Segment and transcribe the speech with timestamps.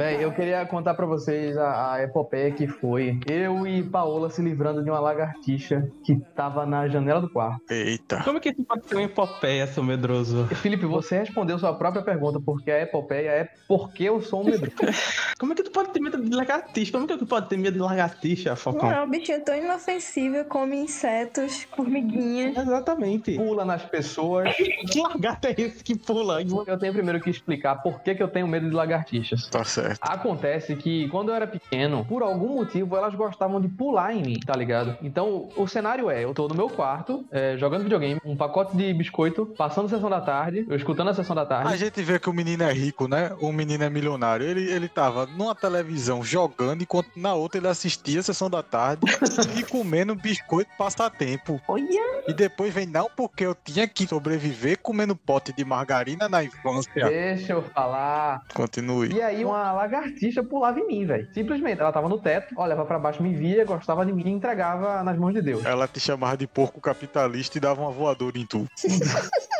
[0.00, 4.40] Véi, eu queria contar pra vocês a, a epopeia que foi eu e Paola se
[4.40, 7.60] livrando de uma lagartixa que tava na janela do quarto.
[7.70, 8.22] Eita.
[8.24, 10.46] Como é que tu pode ter uma epopeia, seu medroso?
[10.46, 14.72] Felipe, você respondeu sua própria pergunta, porque a epopeia é porque eu sou um medroso.
[15.38, 16.92] Como é que tu pode ter medo de lagartixa?
[16.92, 18.88] Como é que tu pode ter medo de lagartixa, Falcão?
[18.88, 22.54] Não, é um bichinho tão inofensível, come insetos, formiguinha.
[22.56, 23.36] Exatamente.
[23.36, 24.48] Pula nas pessoas.
[24.90, 26.42] Que lagarto é esse que pula?
[26.66, 29.46] Eu tenho primeiro que explicar por que, que eu tenho medo de lagartixas.
[29.48, 29.89] Tá certo.
[30.00, 34.40] Acontece que quando eu era pequeno, por algum motivo, elas gostavam de pular em mim,
[34.40, 34.96] tá ligado?
[35.02, 38.92] Então o cenário é: eu tô no meu quarto, é, jogando videogame, um pacote de
[38.92, 41.72] biscoito, passando a sessão da tarde, eu escutando a sessão da tarde.
[41.72, 43.32] A gente vê que o menino é rico, né?
[43.40, 44.46] O menino é milionário.
[44.46, 49.02] Ele, ele tava numa televisão jogando, enquanto na outra ele assistia a sessão da tarde
[49.56, 51.60] e comendo biscoito passatempo.
[51.68, 52.00] Olha!
[52.26, 57.08] E depois vem, não, porque eu tinha que sobreviver comendo pote de margarina na infância.
[57.08, 58.42] Deixa eu falar.
[58.54, 59.12] Continue.
[59.12, 61.28] E aí uma lagartixa pulava em mim, velho.
[61.32, 65.02] Simplesmente, ela tava no teto, olhava pra baixo, me via, gostava de mim e entregava
[65.02, 65.64] nas mãos de Deus.
[65.64, 68.66] Ela te chamava de porco capitalista e dava uma voadora em tu.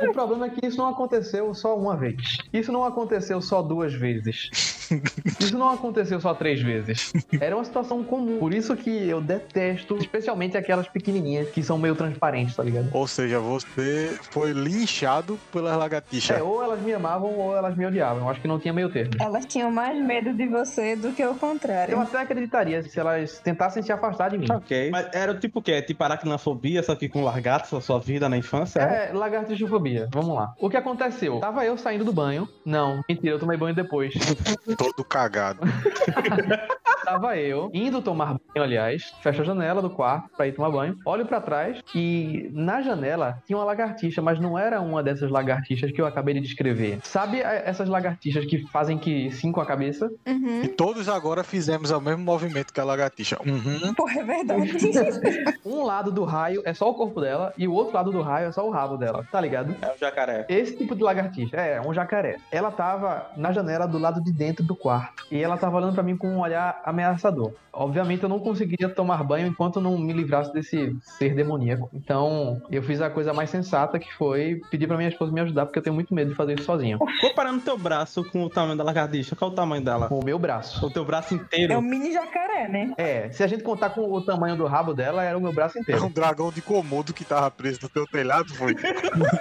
[0.00, 2.38] O problema é que isso não aconteceu só uma vez.
[2.52, 4.48] Isso não aconteceu só duas vezes.
[5.38, 7.12] Isso não aconteceu só três vezes.
[7.40, 8.38] Era uma situação comum.
[8.38, 12.88] Por isso que eu detesto, especialmente aquelas pequenininhas que são meio transparentes, tá ligado?
[12.92, 16.38] Ou seja, você foi linchado pelas lagartixas.
[16.38, 18.22] É, ou elas me amavam ou elas me odiavam.
[18.22, 19.12] Eu acho que não tinha meio termo.
[19.20, 21.98] Elas tinham mais medo de você do que o Eu contrário.
[22.00, 24.46] até acreditaria se elas tentassem se afastar de mim.
[24.50, 24.90] Ok.
[24.90, 25.80] Mas era tipo o quê?
[25.82, 28.80] Tipo aracnofobia, só que com lagartos na sua vida na infância?
[28.80, 30.08] É, lagartixofobia.
[30.12, 30.54] Vamos lá.
[30.58, 31.38] O que aconteceu?
[31.40, 32.48] Tava eu saindo do banho.
[32.64, 34.14] Não, mentira, eu tomei banho depois.
[34.78, 35.60] Todo cagado.
[37.08, 39.14] Tava eu indo tomar banho, aliás.
[39.22, 40.98] Fecho a janela do quarto pra ir tomar banho.
[41.06, 45.90] Olho pra trás e na janela tinha uma lagartixa, mas não era uma dessas lagartixas
[45.90, 46.98] que eu acabei de descrever.
[47.02, 50.10] Sabe essas lagartixas que fazem que sim com a cabeça?
[50.26, 50.64] Uhum.
[50.64, 53.38] E todos agora fizemos o mesmo movimento que a lagartixa.
[53.46, 53.94] Uhum.
[53.94, 54.78] Porra, é verdade.
[55.64, 58.48] Um lado do raio é só o corpo dela e o outro lado do raio
[58.48, 59.76] é só o rabo dela, tá ligado?
[59.82, 60.46] É o jacaré.
[60.48, 62.36] Esse tipo de lagartixa, é, um jacaré.
[62.50, 65.26] Ela tava na janela do lado de dentro do quarto.
[65.30, 67.52] E ela tava olhando pra mim com um olhar ameaçador.
[67.72, 71.88] Obviamente eu não conseguiria tomar banho enquanto não me livrasse desse ser demoníaco.
[71.94, 75.66] Então, eu fiz a coisa mais sensata que foi pedir pra minha esposa me ajudar,
[75.66, 76.98] porque eu tenho muito medo de fazer isso sozinho.
[77.20, 80.08] Comparando teu braço com o tamanho da lagartixa, qual o tamanho dela?
[80.08, 80.84] Com o meu braço.
[80.84, 81.78] O teu braço É inteiro.
[81.78, 82.92] um mini jacaré, né?
[82.98, 85.78] É, se a gente contar com o tamanho do rabo dela, era o meu braço
[85.78, 86.04] É inteiro.
[86.04, 88.74] um dragão de Komodo que tava preso no teu telhado, foi?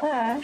[0.08, 0.38] É.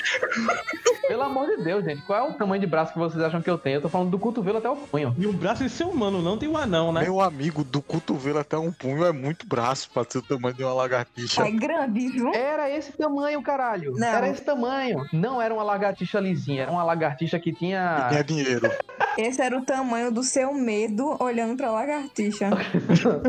[1.08, 3.50] Pelo amor de Deus, gente, qual é o tamanho de braço que vocês acham que
[3.50, 3.76] eu tenho?
[3.78, 5.14] Eu tô falando do cotovelo até o punho.
[5.18, 7.03] E o braço de ser humano, não tem um anão, né?
[7.04, 10.64] Meu amigo, do cotovelo até um punho é muito braço pra ser o tamanho de
[10.64, 11.46] uma lagartixa.
[11.46, 12.34] É grande, viu?
[12.34, 13.94] Era esse tamanho, caralho.
[13.94, 14.08] Não.
[14.08, 15.06] Era esse tamanho.
[15.12, 18.08] Não era uma lagartixa lisinha, era uma lagartixa que tinha.
[18.10, 18.72] Tinha dinheiro.
[19.18, 22.50] Esse era o tamanho do seu medo olhando pra lagartixa.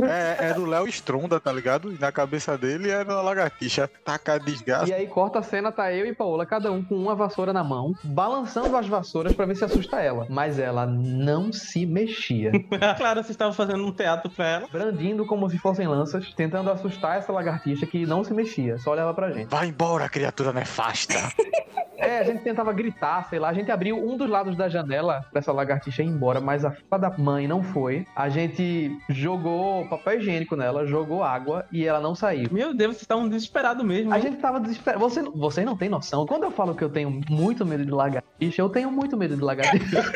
[0.05, 1.93] É, era o Léo Stronda, tá ligado?
[1.93, 3.91] E na cabeça dele era uma lagartixa.
[4.05, 4.91] Taca desgaste.
[4.91, 7.65] E aí corta a cena, tá eu e Paola, cada um com uma vassoura na
[7.65, 10.27] mão, balançando as vassouras pra ver se assusta ela.
[10.29, 12.53] Mas ela não se mexia.
[12.97, 14.69] claro, você estava fazendo um teatro pra ela.
[14.71, 19.15] brandindo como se fossem lanças, tentando assustar essa lagartixa que não se mexia, só olhava
[19.15, 19.49] pra gente.
[19.49, 21.15] Vai embora, criatura nefasta.
[22.05, 25.25] É, a gente tentava gritar, sei lá, a gente abriu um dos lados da janela
[25.31, 28.07] pra essa lagartixa ir embora, mas a filha da mãe não foi.
[28.15, 32.49] A gente jogou papel higiênico nela, jogou água e ela não saiu.
[32.51, 34.13] Meu Deus, vocês estavam desesperados mesmo.
[34.13, 34.23] A hein?
[34.23, 35.01] gente tava desesperado.
[35.01, 36.27] Você, vocês não têm noção.
[36.27, 39.43] Quando eu falo que eu tenho muito medo de lagartixa, eu tenho muito medo de
[39.43, 40.13] lagartixa.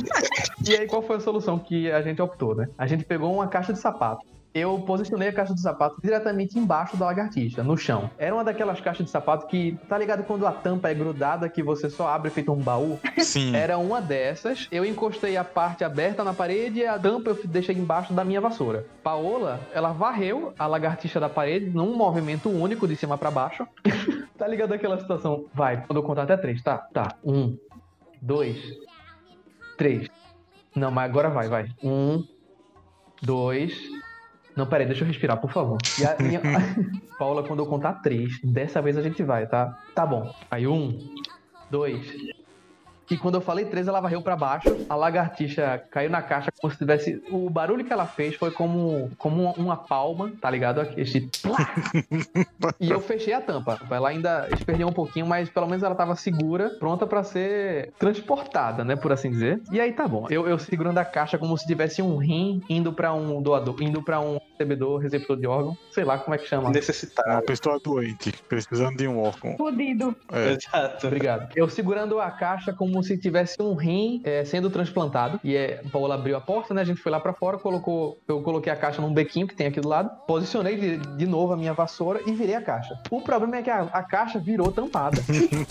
[0.66, 2.68] e aí, qual foi a solução que a gente optou, né?
[2.76, 4.24] A gente pegou uma caixa de sapato.
[4.52, 8.10] Eu posicionei a caixa de sapato diretamente embaixo da lagartixa, no chão.
[8.18, 11.62] Era uma daquelas caixas de sapato que, tá ligado quando a tampa é grudada, que
[11.62, 12.98] você só abre feito um baú?
[13.18, 13.54] Sim.
[13.54, 14.66] Era uma dessas.
[14.72, 18.40] Eu encostei a parte aberta na parede e a tampa eu deixei embaixo da minha
[18.40, 18.86] vassoura.
[19.02, 23.66] Paola, ela varreu a lagartixa da parede num movimento único de cima pra baixo.
[24.36, 25.44] tá ligado aquela situação?
[25.54, 26.78] Vai, quando eu contar até três, tá?
[26.92, 27.14] Tá.
[27.24, 27.56] Um,
[28.20, 28.58] dois,
[29.78, 30.08] três.
[30.74, 31.68] Não, mas agora vai, vai.
[31.82, 32.24] Um,
[33.22, 33.72] dois.
[34.60, 35.78] Não, peraí, deixa eu respirar, por favor.
[35.98, 36.42] E a minha...
[37.18, 39.74] Paula, quando eu contar três, dessa vez a gente vai, tá?
[39.94, 40.30] Tá bom.
[40.50, 40.98] Aí um,
[41.70, 41.98] dois.
[43.10, 44.68] E quando eu falei três, ela varreu pra baixo.
[44.88, 47.22] A lagartixa caiu na caixa como se tivesse.
[47.30, 50.80] O barulho que ela fez foi como, como uma, uma palma, tá ligado?
[50.96, 51.28] Esse.
[52.80, 53.80] e eu fechei a tampa.
[53.90, 58.84] Ela ainda esperdeu um pouquinho, mas pelo menos ela tava segura, pronta pra ser transportada,
[58.84, 58.94] né?
[58.96, 59.60] Por assim dizer.
[59.72, 60.26] E aí tá bom.
[60.30, 64.02] Eu, eu segurando a caixa como se tivesse um rim indo pra um doador, indo
[64.02, 66.64] pra um recebedor, receptor de órgão, sei lá como é que chama.
[66.64, 67.44] Uma Necessitado.
[67.44, 69.56] pessoa doente, precisando de um órgão.
[69.56, 70.14] Fudido.
[70.32, 70.52] É.
[70.52, 71.06] Exato.
[71.06, 71.48] Obrigado.
[71.56, 75.40] Eu segurando a caixa como se tivesse um rim é, sendo transplantado.
[75.44, 76.82] E é, a Paola abriu a porta, né?
[76.82, 78.18] A gente foi lá pra fora, colocou.
[78.28, 81.52] Eu coloquei a caixa num bequinho que tem aqui do lado, posicionei de, de novo
[81.52, 82.98] a minha vassoura e virei a caixa.
[83.10, 85.20] O problema é que a, a caixa virou tampada.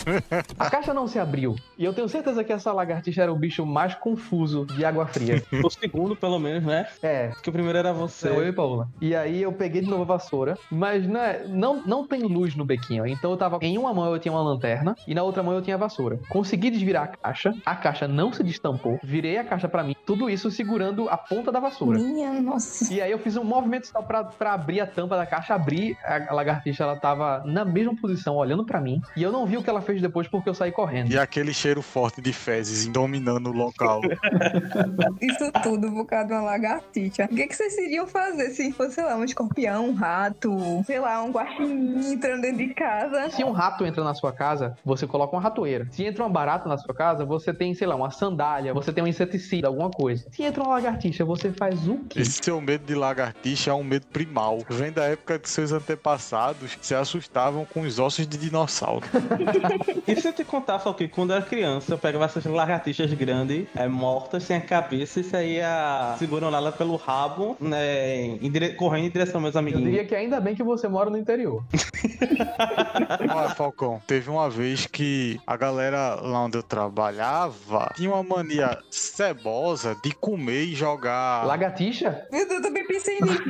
[0.58, 1.56] a caixa não se abriu.
[1.78, 5.42] E eu tenho certeza que essa lagartixa era o bicho mais confuso de água fria.
[5.64, 6.86] O segundo, pelo menos, né?
[7.02, 8.28] É, Porque o primeiro era você.
[8.28, 8.88] eu e Paola.
[9.00, 12.54] E aí eu peguei de novo a vassoura, mas não, é- não, não tem luz
[12.54, 13.06] no bequinho.
[13.06, 13.58] Então eu tava.
[13.62, 16.18] Em uma mão eu tinha uma lanterna e na outra mão eu tinha a vassoura.
[16.28, 20.28] Consegui desvirar a caixa, a caixa não se destampou, virei a caixa pra mim, tudo
[20.28, 21.98] isso segurando a ponta da vassoura.
[21.98, 22.92] Minha nossa.
[22.92, 25.96] E aí eu fiz um movimento só pra, pra abrir a tampa da caixa, abri,
[26.04, 29.56] a, a lagartixa ela tava na mesma posição, olhando pra mim, e eu não vi
[29.56, 31.10] o que ela fez depois porque eu saí correndo.
[31.10, 34.00] E aquele cheiro forte de fezes dominando o local.
[35.20, 37.24] Isso tudo por causa de uma lagartixa.
[37.24, 41.00] O que, que vocês iriam fazer se fosse, sei lá, um escorpião, um rato, sei
[41.00, 43.30] lá, um guaxinim entrando dentro de casa?
[43.30, 45.86] Se um rato entra na sua casa, você coloca uma ratoeira.
[45.90, 49.02] Se entra uma barata na sua casa, você tem, sei lá, uma sandália, você tem
[49.02, 50.26] um inseticida, alguma coisa.
[50.30, 52.20] Se entra uma lagartixa, você faz o quê?
[52.20, 54.58] Esse seu medo de lagartixa é um medo primal.
[54.68, 59.00] Vem da época que seus antepassados se assustavam com os ossos de dinossauro.
[60.06, 63.12] E se eu te contar só que quando eu era criança, eu pegava essas lagartixas
[63.14, 68.74] grandes, é, mortas, sem a cabeça, e saía segurando ela pelo rabo, né, em dire-
[68.74, 69.84] correndo em direção aos meus Eu amiguinhos.
[69.90, 71.62] diria que ainda bem que você mora no interior.
[73.34, 78.78] Olha, Falcão, teve uma vez que a galera lá onde eu trabalhava tinha uma mania
[78.90, 81.46] cebosa de comer e jogar.
[81.46, 82.26] Lagartixa?
[82.30, 83.40] Deus, eu também pensei nisso.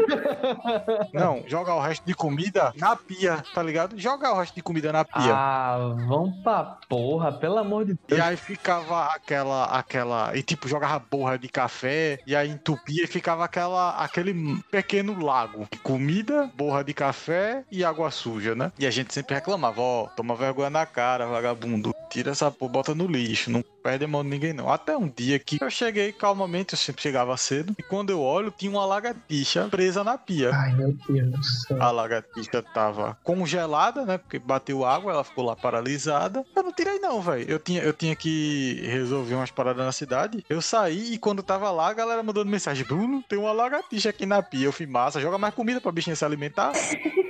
[1.12, 3.98] Não, jogar o resto de comida na pia, tá ligado?
[3.98, 5.34] Jogar o resto de comida na pia.
[5.34, 8.20] Ah, vamos pra porra, pelo amor de E Deus.
[8.20, 13.44] aí ficava aquela, aquela, e tipo, jogava borra de café, e aí entupia e ficava
[13.44, 15.66] aquela, aquele pequeno lago.
[15.82, 18.70] Comida, borra de café e água suja, né?
[18.78, 21.94] E a gente sempre reclamava, ó, toma vergonha na cara, vagabundo.
[22.10, 24.70] Tira essa porra, bota no lixo, não perde a mão de ninguém não.
[24.70, 28.52] Até um dia que eu cheguei calmamente, eu sempre chegava cedo, e quando eu olho,
[28.56, 30.50] tinha uma lagartixa presa na pia.
[30.52, 31.80] Ai, meu Deus do céu.
[31.80, 34.18] A lagartixa tava congelada, né?
[34.18, 36.44] Porque bateu água, ela ficou lá paralisada.
[36.54, 37.48] Eu não tirei, não, velho.
[37.48, 40.44] Eu tinha, eu tinha que resolver umas paradas na cidade.
[40.48, 44.26] Eu saí e quando tava lá, a galera mandando mensagem: Bruno, tem uma lagartixa aqui
[44.26, 44.66] na pia.
[44.66, 46.72] Eu fui massa, joga mais comida pra bichinha se alimentar.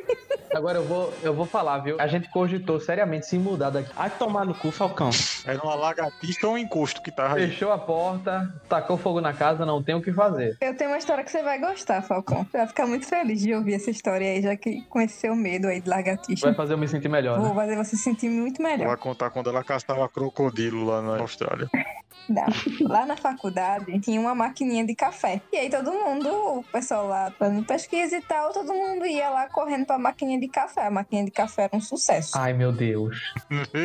[0.54, 1.96] Agora eu vou, eu vou falar, viu?
[2.00, 3.90] A gente cogitou seriamente se mudar daqui.
[3.96, 5.10] Ai, tomar no cu, Falcão.
[5.46, 7.48] Era uma lagartixa ou um encosto que tava aí.
[7.48, 10.56] Fechou a porta, tacou fogo na casa, não tem o que fazer.
[10.60, 12.44] Eu tenho uma história que você vai gostar, Falcão.
[12.50, 15.68] Você vai ficar muito feliz de ouvir essa história aí, já que conheceu o medo
[15.68, 16.46] aí de lagartixa.
[16.46, 17.54] Vai fazer eu me sentir melhor, Vou né?
[17.54, 18.88] fazer você se sentir muito melhor.
[18.88, 21.68] Vai contar quando ela caçava crocodilo lá na Austrália.
[22.28, 22.46] Dá.
[22.82, 25.40] Lá na faculdade tinha uma maquininha de café.
[25.52, 29.48] E aí todo mundo, o pessoal lá fazendo pesquisa e tal, todo mundo ia lá
[29.48, 30.86] correndo pra maquininha de café.
[30.86, 32.32] A maquininha de café era um sucesso.
[32.36, 33.32] Ai, meu Deus.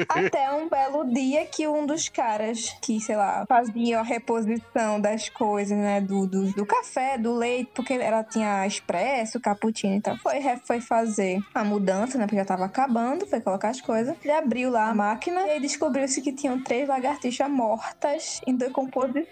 [0.09, 5.29] Até um belo dia que um dos caras que, sei lá, fazia a reposição das
[5.29, 6.01] coisas, né?
[6.01, 10.17] Do, do, do café, do leite, porque ela tinha expresso, cappuccino e tal.
[10.17, 12.25] Foi, foi fazer a mudança, né?
[12.25, 14.15] Porque já tava acabando, foi colocar as coisas.
[14.23, 19.25] Ele abriu lá a máquina e descobriu-se que tinham três lagartixas mortas em decomposição.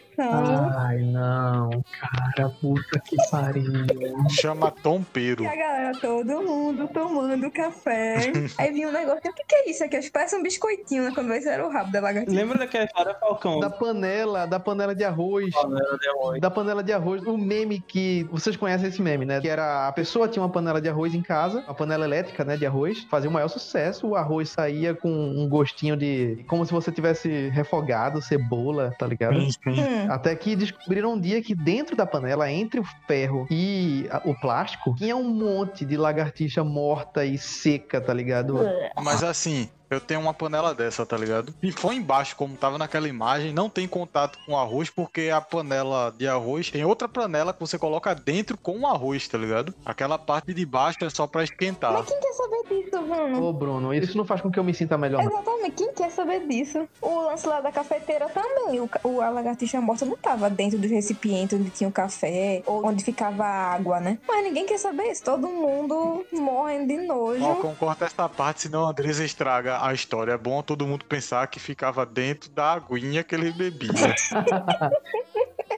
[0.77, 1.69] Ai, não,
[1.99, 3.85] cara, puta que pariu.
[4.29, 5.43] Chama tompeiro.
[5.43, 8.31] E a galera, todo mundo tomando café.
[8.57, 9.97] Aí vinha um negócio, o que, que é isso aqui?
[9.97, 11.11] Acho que parece um biscoitinho, né?
[11.13, 12.35] Quando vai ser era o rabo da lagartixa.
[12.35, 13.59] Lembra daquela história, Falcão?
[13.59, 15.53] Da panela, da panela de arroz.
[15.53, 16.41] Panela de arroz.
[16.41, 18.23] Da panela de arroz, o meme que.
[18.31, 19.39] Vocês conhecem esse meme, né?
[19.39, 22.57] Que era a pessoa tinha uma panela de arroz em casa, uma panela elétrica, né?
[22.57, 24.07] De arroz, fazia o maior sucesso.
[24.07, 26.43] O arroz saía com um gostinho de.
[26.47, 29.37] Como se você tivesse refogado cebola, tá ligado?
[29.37, 30.07] Hum.
[30.09, 34.33] Até que descobriram um dia que dentro da panela, entre o ferro e a- o
[34.39, 38.59] plástico, tinha um monte de lagartixa morta e seca, tá ligado?
[39.01, 41.53] Mas assim, eu tenho uma panela dessa, tá ligado?
[41.61, 45.39] E foi embaixo, como tava naquela imagem, não tem contato com o arroz, porque a
[45.41, 49.73] panela de arroz tem outra panela que você coloca dentro com o arroz, tá ligado?
[49.85, 51.93] Aquela parte de baixo é só pra esquentar.
[51.93, 53.43] Mas quem quer saber disso, Bruno?
[53.43, 55.31] Ô, Bruno, isso não faz com que eu me sinta melhor, não.
[55.31, 56.87] Exatamente, quem quer saber disso?
[57.01, 58.79] O lance lá da cafeteira também.
[58.79, 62.85] O, o- a lagartixa morta não tava dentro dos recipientes onde tinha o café ou
[62.85, 64.17] onde ficava a água, né?
[64.27, 65.23] Mas ninguém quer saber isso.
[65.23, 67.39] Todo mundo morrendo de nojo.
[67.41, 70.33] Falcão, corta essa parte, senão a Andresa estraga a história.
[70.33, 73.91] É bom todo mundo pensar que ficava dentro da aguinha que ele bebia.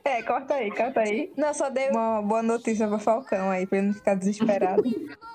[0.08, 1.34] É, corta aí, corta aí.
[1.36, 4.84] Não, só dei uma boa notícia pro Falcão aí, pra ele não ficar desesperado.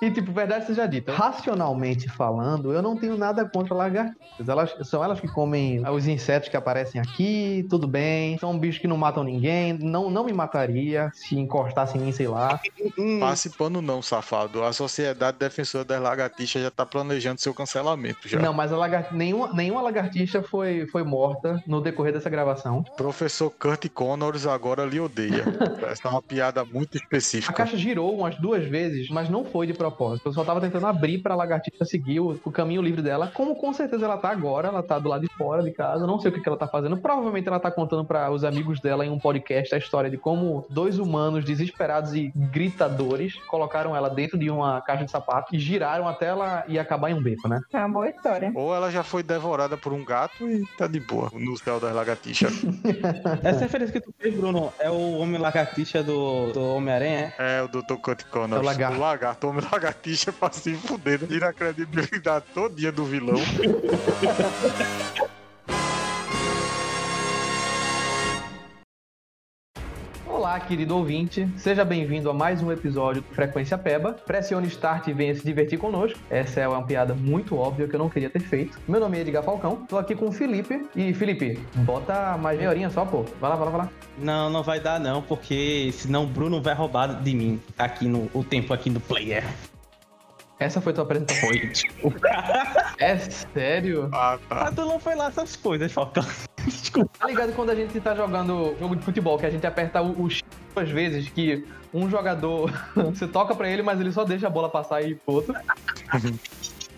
[0.00, 4.48] E, tipo, verdade seja dita, racionalmente falando, eu não tenho nada contra lagartixas.
[4.48, 8.38] Elas, são elas que comem os insetos que aparecem aqui, tudo bem.
[8.38, 9.72] São bichos que não matam ninguém.
[9.72, 12.60] Não, não me mataria se encostasse em mim, sei lá.
[13.18, 14.62] Passe pano não, safado.
[14.62, 18.38] A Sociedade Defensora das Lagartixas já tá planejando seu cancelamento já.
[18.38, 19.12] Não, mas a lagar...
[19.12, 22.84] nenhuma, nenhuma lagartixa foi, foi morta no decorrer dessa gravação.
[22.96, 25.44] Professor Kurt Connors agora lhe odeia.
[25.90, 27.52] Essa é uma piada muito A específica.
[27.52, 30.28] caixa girou umas duas vezes, mas não foi de propósito.
[30.28, 33.30] Eu só tava tentando abrir pra lagartixa seguir o, o caminho livre dela.
[33.32, 36.06] Como com certeza ela tá agora, ela tá do lado de fora de casa.
[36.06, 36.96] Não sei o que, que ela tá fazendo.
[36.98, 40.66] Provavelmente ela tá contando pra os amigos dela em um podcast a história de como
[40.70, 46.06] dois humanos desesperados e gritadores colocaram ela dentro de uma caixa de sapato e giraram
[46.08, 47.60] até ela ir acabar em um beco, né?
[47.72, 48.52] É uma boa história.
[48.54, 51.94] Ou ela já foi devorada por um gato e tá de boa no céu das
[51.94, 52.52] lagartixas.
[53.42, 57.58] Essa referência que tu fez, Bruno, é o Homem Lagartixa do, do Homem-Aranha, é?
[57.58, 57.94] É o Dr.
[58.00, 58.60] Kurt Connors.
[58.60, 58.96] É o lagarto.
[58.96, 61.20] O lagarto, o homem lagartixa pra se fuder.
[61.20, 61.26] né?
[61.28, 63.40] Tira a credibilidade todinha do vilão.
[70.50, 74.14] Olá, querido ouvinte, seja bem-vindo a mais um episódio do Frequência Peba.
[74.14, 76.18] Pressione Start e venha se divertir conosco.
[76.28, 78.76] Essa é uma piada muito óbvia que eu não queria ter feito.
[78.88, 80.88] Meu nome é Edgar Falcão, tô aqui com o Felipe.
[80.96, 83.24] E Felipe, bota mais meia horinha só, pô.
[83.40, 83.90] Vai lá, vai lá, vai lá.
[84.18, 88.28] Não, não vai dar não, porque senão o Bruno vai roubar de mim aqui no
[88.34, 89.44] o tempo aqui no player.
[90.60, 91.48] Essa foi tua apresentação.
[91.48, 91.72] Foi.
[93.00, 94.10] É sério?
[94.12, 94.66] Ah, tá.
[94.66, 96.22] Ah, tu não foi lá essas coisas, Falcão.
[96.66, 97.10] Desculpa.
[97.18, 100.24] Tá ligado quando a gente tá jogando jogo de futebol, que a gente aperta o,
[100.24, 100.42] o X
[100.74, 101.64] duas vezes, que
[101.94, 105.14] um jogador, você toca pra ele, mas ele só deixa a bola passar e ir
[105.14, 105.54] pro outro.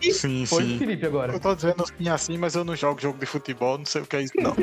[0.01, 0.79] Sim, Foi o sim.
[0.79, 1.33] Felipe agora.
[1.33, 4.07] Eu tô dizendo assim, assim, mas eu não jogo jogo de futebol, não sei o
[4.07, 4.57] que é isso, não.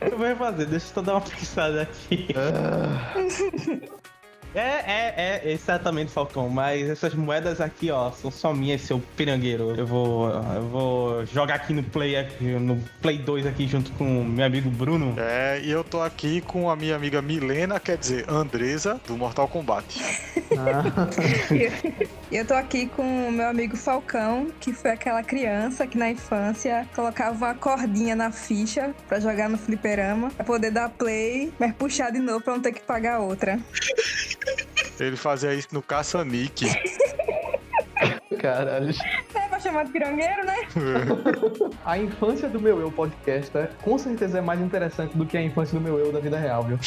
[0.00, 2.28] Eu vou refazer, deixa eu só dar uma pensada aqui.
[2.34, 3.12] Ah,
[4.54, 6.48] É, é, é, exatamente, Falcão.
[6.48, 9.74] Mas essas moedas aqui, ó, são só minhas, seu pirangueiro.
[9.76, 14.24] Eu vou, eu vou jogar aqui no Play, aqui, no Play 2 aqui junto com
[14.24, 15.14] meu amigo Bruno.
[15.18, 19.48] É, e eu tô aqui com a minha amiga Milena, quer dizer, Andresa, do Mortal
[19.48, 20.00] Kombat.
[20.56, 20.82] ah.
[22.30, 26.10] E eu tô aqui com o meu amigo Falcão, que foi aquela criança que na
[26.10, 31.74] infância colocava uma cordinha na ficha pra jogar no fliperama, pra poder dar play, mas
[31.74, 33.58] puxar de novo pra não ter que pagar outra.
[35.00, 36.66] Ele fazia isso no caça-nique.
[38.40, 38.94] Caralho.
[39.58, 40.56] É de pirangueiro, né?
[41.84, 45.76] A infância do meu eu podcaster com certeza é mais interessante do que a infância
[45.76, 46.78] do meu eu da vida real, viu?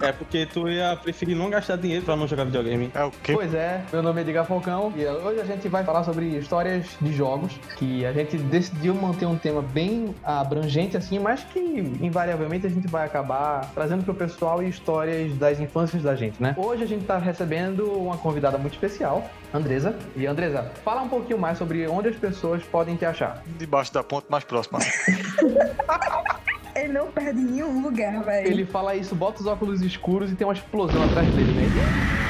[0.00, 2.90] É porque tu ia preferir não gastar dinheiro pra não jogar videogame.
[2.94, 3.34] É o quê?
[3.34, 6.86] Pois é, meu nome é Edgar Falcão e hoje a gente vai falar sobre histórias
[7.00, 11.60] de jogos que a gente decidiu manter um tema bem abrangente assim, mas que
[12.00, 16.54] invariavelmente a gente vai acabar trazendo pro pessoal histórias das infâncias da gente, né?
[16.56, 19.96] Hoje a gente tá recebendo uma convidada muito especial, Andresa.
[20.14, 23.42] E Andresa, fala um pouquinho mais sobre onde as pessoas podem te achar.
[23.58, 24.78] Debaixo da ponte mais próxima.
[26.76, 28.48] Ele não perde nenhum lugar, velho.
[28.48, 32.25] Ele fala isso, bota os óculos escuros e tem uma explosão atrás dele, né?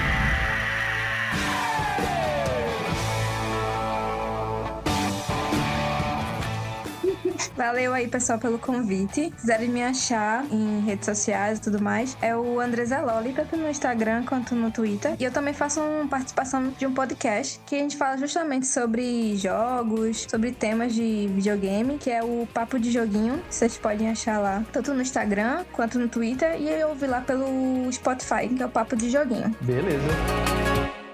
[7.57, 9.25] Valeu aí, pessoal, pelo convite.
[9.25, 13.57] Se quiserem me achar em redes sociais e tudo mais, é o Andresa Loli, tanto
[13.57, 15.15] no Instagram quanto no Twitter.
[15.19, 19.37] E eu também faço uma participação de um podcast que a gente fala justamente sobre
[19.37, 23.43] jogos, sobre temas de videogame, que é o Papo de Joguinho.
[23.49, 26.61] Vocês podem achar lá, tanto no Instagram quanto no Twitter.
[26.61, 29.55] E eu ouvi lá pelo Spotify, que é o Papo de Joguinho.
[29.63, 31.06] Beleza.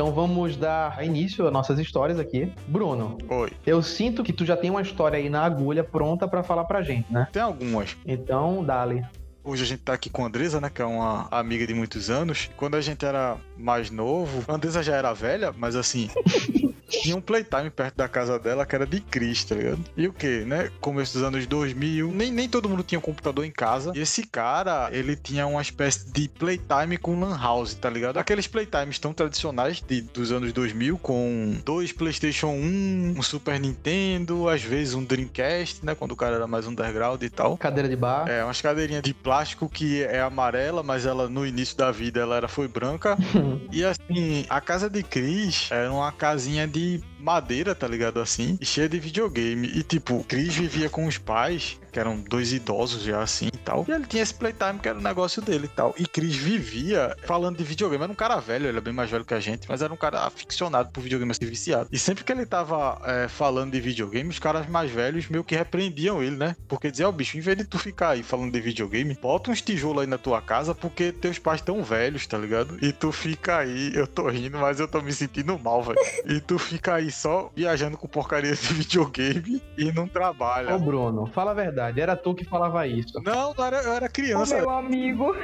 [0.00, 2.50] Então vamos dar início às nossas histórias aqui.
[2.66, 3.52] Bruno, Oi.
[3.66, 6.80] eu sinto que tu já tem uma história aí na agulha pronta pra falar pra
[6.80, 7.28] gente, né?
[7.30, 7.94] Tem algumas.
[8.06, 9.04] Então, dale.
[9.44, 10.70] Hoje a gente tá aqui com a Andresa, né?
[10.70, 12.48] Que é uma amiga de muitos anos.
[12.56, 16.10] Quando a gente era mais novo, a Andresa já era velha, mas assim.
[16.90, 19.80] Tinha um playtime perto da casa dela que era de Cris, tá ligado?
[19.96, 20.70] E o que, né?
[20.80, 23.92] Começo dos anos 2000, nem, nem todo mundo tinha um computador em casa.
[23.94, 28.18] E esse cara, ele tinha uma espécie de playtime com Lan House, tá ligado?
[28.18, 34.48] Aqueles playtimes tão tradicionais de, dos anos 2000, com dois PlayStation 1, um Super Nintendo,
[34.48, 35.94] às vezes um Dreamcast, né?
[35.94, 37.56] Quando o cara era mais underground e tal.
[37.56, 38.28] Cadeira de bar.
[38.28, 42.36] É, umas cadeirinhas de plástico que é amarela, mas ela no início da vida ela
[42.36, 43.16] era, foi branca.
[43.72, 48.20] E assim, a casa de Cris era uma casinha de madeira, tá ligado?
[48.20, 49.68] Assim, e cheia de videogame.
[49.68, 53.84] E tipo, Cris vivia com os pais, que eram dois idosos já assim e tal.
[53.88, 55.94] E ele tinha esse playtime que era o negócio dele e tal.
[55.98, 58.02] E Cris vivia falando de videogame.
[58.02, 59.96] Era um cara velho, ele é bem mais velho que a gente, mas era um
[59.96, 61.88] cara aficionado por videogame, assim, viciado.
[61.92, 65.54] E sempre que ele tava é, falando de videogame, os caras mais velhos meio que
[65.54, 66.56] repreendiam ele, né?
[66.68, 69.50] Porque diziam, ó, oh, bicho, em vez de tu ficar aí falando de videogame, bota
[69.50, 72.78] uns tijolos aí na tua casa, porque teus pais tão velhos, tá ligado?
[72.82, 75.98] E tu fica aí, eu tô rindo, mas eu tô me sentindo mal, velho.
[76.26, 80.74] E tu fica aí só viajando com porcaria de videogame e não trabalha.
[80.74, 83.20] Ô, Bruno, fala a verdade, era tu que falava isso.
[83.22, 84.56] Não, não era, eu era criança.
[84.56, 85.34] O meu amigo.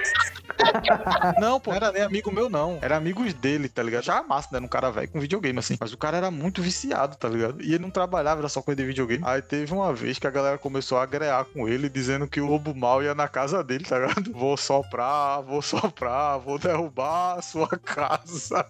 [1.38, 2.78] Não, pô, não era nem amigo meu, não.
[2.80, 4.04] Era amigos dele, tá ligado?
[4.04, 4.64] Já massa, né?
[4.64, 5.76] Um cara velho com videogame, assim.
[5.78, 7.62] Mas o cara era muito viciado, tá ligado?
[7.62, 9.23] E ele não trabalhava, era só coisa de videogame.
[9.26, 12.46] Aí teve uma vez que a galera começou a agrear com ele, dizendo que o
[12.46, 14.32] lobo mal ia na casa dele, tá ligado?
[14.32, 18.66] Vou soprar, vou soprar, vou derrubar a sua casa.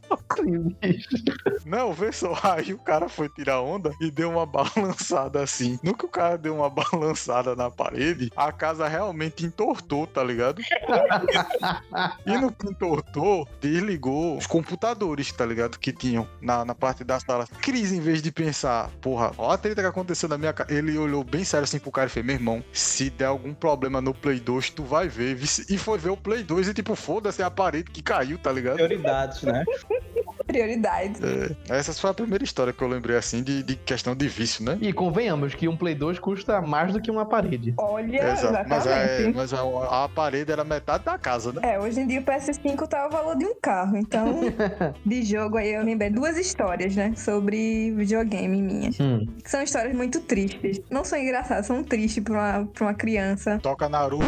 [1.64, 2.38] Não, vê só.
[2.42, 5.78] Aí o cara foi tirar onda e deu uma balançada assim.
[5.82, 10.62] No que o cara deu uma balançada na parede, a casa realmente entortou, tá ligado?
[12.24, 15.78] e no que entortou, desligou os computadores, tá ligado?
[15.78, 17.46] Que tinham na, na parte da sala.
[17.60, 20.96] Cris, em vez de pensar, porra, ó a treta que aconteceu na minha casa, ele
[20.96, 24.14] olhou bem sério assim pro cara e fez: meu irmão, se der algum problema no
[24.14, 25.38] Play 2, tu vai ver.
[25.68, 28.74] E foi ver o Play 2 e tipo, foda-se a parede que caiu, tá ligado?
[28.74, 29.64] Prioridades, né?
[30.46, 31.20] Prioridades.
[31.22, 34.64] É, essa foi a primeira história que eu lembrei assim de, de questão de vício,
[34.64, 34.78] né?
[34.80, 37.74] E convenhamos que um Play 2 custa mais do que uma parede.
[37.76, 38.68] Olha, Exato.
[38.68, 39.36] Mas, é, exatamente.
[39.36, 41.60] mas a, a parede era metade da casa, né?
[41.64, 44.40] É, hoje em dia o PS5 tá o valor de um carro, então
[45.04, 48.98] de jogo aí eu lembrei duas histórias, né, sobre videogame minhas.
[49.00, 49.26] Hum.
[49.44, 50.80] São histórias muito tristes.
[50.90, 53.58] Não são engraçadas, são tristes pra uma, pra uma criança.
[53.62, 54.26] Toca Naruto.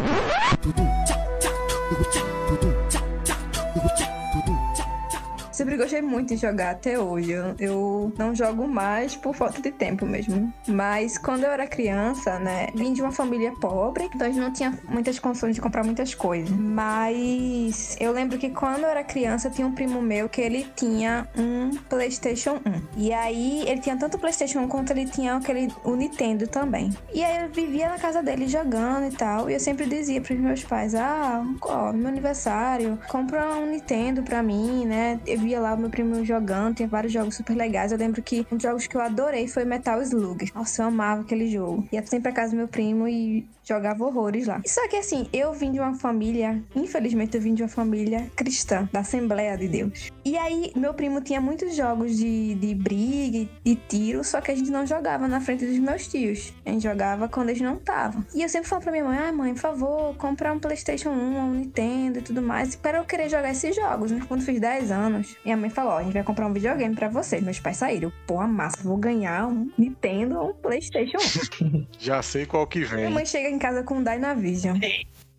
[5.78, 7.32] Gostei muito de jogar até hoje.
[7.32, 10.52] Eu, eu não jogo mais por falta de tempo mesmo.
[10.66, 14.52] Mas quando eu era criança, né, vim de uma família pobre, então a gente não
[14.52, 16.50] tinha muitas condições de comprar muitas coisas.
[16.50, 21.26] Mas eu lembro que quando eu era criança, tinha um primo meu que ele tinha
[21.36, 22.60] um PlayStation
[22.96, 22.98] 1.
[22.98, 26.90] E aí ele tinha tanto o PlayStation 1 quanto ele tinha aquele o Nintendo também.
[27.12, 29.48] E aí eu vivia na casa dele jogando e tal.
[29.48, 34.42] E eu sempre dizia pros meus pais: Ah, ó, meu aniversário, compra um Nintendo pra
[34.42, 35.20] mim, né?
[35.26, 37.92] Eu via lá o meu primo jogando, tinha vários jogos super legais.
[37.92, 40.50] Eu lembro que um dos jogos que eu adorei foi Metal Slug.
[40.54, 41.86] Nossa, eu amava aquele jogo.
[41.92, 44.62] Ia sempre pra casa do meu primo e jogava horrores lá.
[44.66, 48.88] Só que assim, eu vim de uma família, infelizmente eu vim de uma família cristã,
[48.92, 50.10] da Assembleia de Deus.
[50.24, 54.54] E aí, meu primo tinha muitos jogos de, de briga de tiro, só que a
[54.54, 56.52] gente não jogava na frente dos meus tios.
[56.64, 58.24] A gente jogava quando eles não estavam.
[58.34, 61.14] E eu sempre falava pra minha mãe, ah, mãe, por favor, comprar um Playstation 1,
[61.14, 64.22] um Nintendo e tudo mais, para eu querer jogar esses jogos, né?
[64.26, 67.08] Quando fiz 10 anos, minha mãe falou, ó, a gente vai comprar um videogame pra
[67.08, 67.42] vocês.
[67.42, 68.12] Meus pais saíram.
[68.26, 71.18] Pô, a massa, vou ganhar um Nintendo ou um Playstation
[71.62, 71.86] 1.
[71.98, 73.10] Já sei qual que minha vem.
[73.10, 74.78] mãe chega em casa com Dynavision.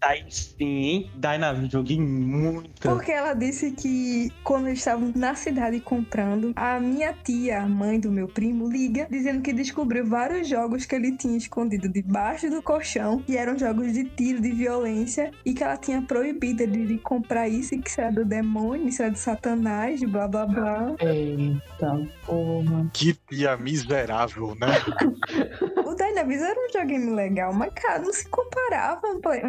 [0.01, 1.11] Aí sim, hein?
[1.15, 2.69] Dynavision, joguei muito.
[2.81, 7.99] Porque ela disse que quando eles estavam na cidade comprando, a minha tia, a mãe
[7.99, 12.61] do meu primo, liga dizendo que descobriu vários jogos que ele tinha escondido debaixo do
[12.63, 16.97] colchão e eram jogos de tiro, de violência e que ela tinha proibido ele de
[16.99, 20.95] comprar isso e que isso era do demônio, isso era do satanás, blá blá blá.
[21.01, 22.89] Eita, porra.
[22.93, 24.67] Que tia miserável, né?
[25.85, 29.43] O Dynavision era um joguinho legal, mas cara, não se comparava um Play-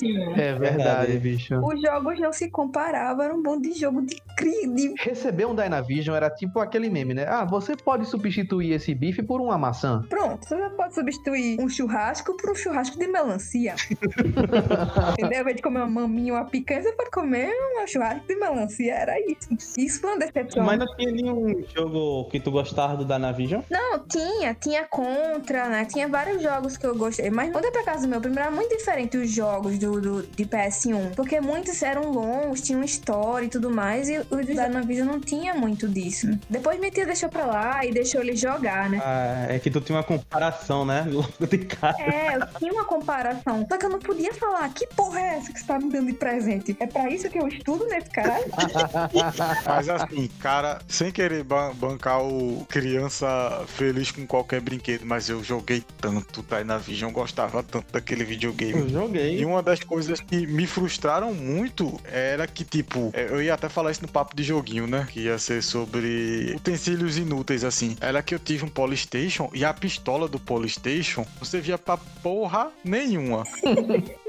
[0.00, 0.38] um PS1.
[0.38, 1.58] É verdade, bicho.
[1.58, 4.66] Os jogos não se comparavam, era um bom de jogo de cri...
[4.74, 7.26] de Receber um Dynavision era tipo aquele meme, né?
[7.28, 10.02] Ah, você pode substituir esse bife por uma maçã.
[10.08, 13.74] Pronto, você pode substituir um churrasco por um churrasco de melancia.
[15.18, 15.38] Entendeu?
[15.38, 18.94] Ao invés de comer uma maminha, uma picanha, você pode comer um churrasco de melancia.
[18.94, 19.48] Era isso.
[19.78, 20.64] Isso foi uma decepção.
[20.64, 23.62] Mas não tinha nenhum jogo que tu gostava do Dynavision?
[23.70, 24.54] Não, tinha.
[24.54, 25.84] Tinha Contra, né?
[25.84, 27.30] Tinha vários jogos que eu gostei.
[27.30, 30.22] Mas quando eu pra casa do meu primo, era muito diferente os jogos do, do-
[30.22, 31.14] de PS1.
[31.14, 34.08] Porque muitos eram longos, tinham história e tudo mais.
[34.08, 36.28] E o do Dynavision não tinha muito disso.
[36.48, 39.00] Depois minha tia deixou pra lá e deixou ele jogar, né?
[39.04, 41.04] Ah, é que tu tinha uma comparação, né?
[41.10, 41.96] Logo de cara.
[42.00, 43.66] É, eu tinha uma comparação.
[43.68, 46.06] Só que eu não podia falar, que porra é essa que você tá me dando
[46.06, 46.76] de presente?
[46.80, 48.44] É pra isso que eu estudo nesse caralho?
[49.66, 55.42] Mas assim, cara, sem querer ban- bancar o criança feliz com qualquer brinquedo, mas eu
[55.42, 58.82] joguei tanto Dynavision, eu gostava tanto daquele Eu videogame.
[58.86, 59.44] E joguei.
[59.44, 63.90] uma das coisas que me frustraram muito era que, tipo, é, eu ia até falar
[63.90, 65.06] isso no papo de joguinho, né?
[65.10, 67.96] Que ia ser sobre utensílios inúteis, assim.
[68.00, 72.70] Era que eu tive um Polystation e a pistola do Polystation não servia pra porra
[72.84, 73.44] nenhuma.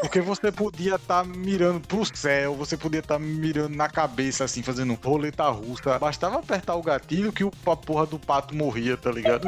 [0.00, 4.98] Porque você podia estar mirando pro céu, você podia estar mirando na cabeça, assim, fazendo
[5.02, 5.98] roleta russa.
[5.98, 9.46] Bastava apertar o gatilho que o, a porra do pato morria, tá ligado?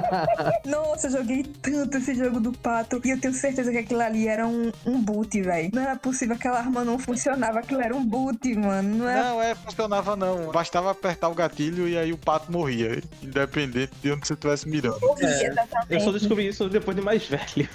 [0.64, 3.00] Nossa, eu joguei tanto esse jogo do pato.
[3.04, 5.70] E eu tenho certeza que aquilo ali era um, um boot, velho.
[5.72, 7.58] Não era possível, aquela arma não funcionava.
[7.58, 8.96] Aquilo era um boot, mano.
[8.96, 9.24] Não era.
[9.24, 10.50] Não, é, funcionava não.
[10.50, 13.02] Bastava apertar o gatilho e aí o pato morria.
[13.22, 14.98] Independente de onde você estivesse mirando.
[15.00, 15.92] Morria, É, exatamente.
[15.92, 17.68] Eu só descobri isso depois de mais velho.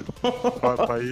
[0.61, 1.03] Papai.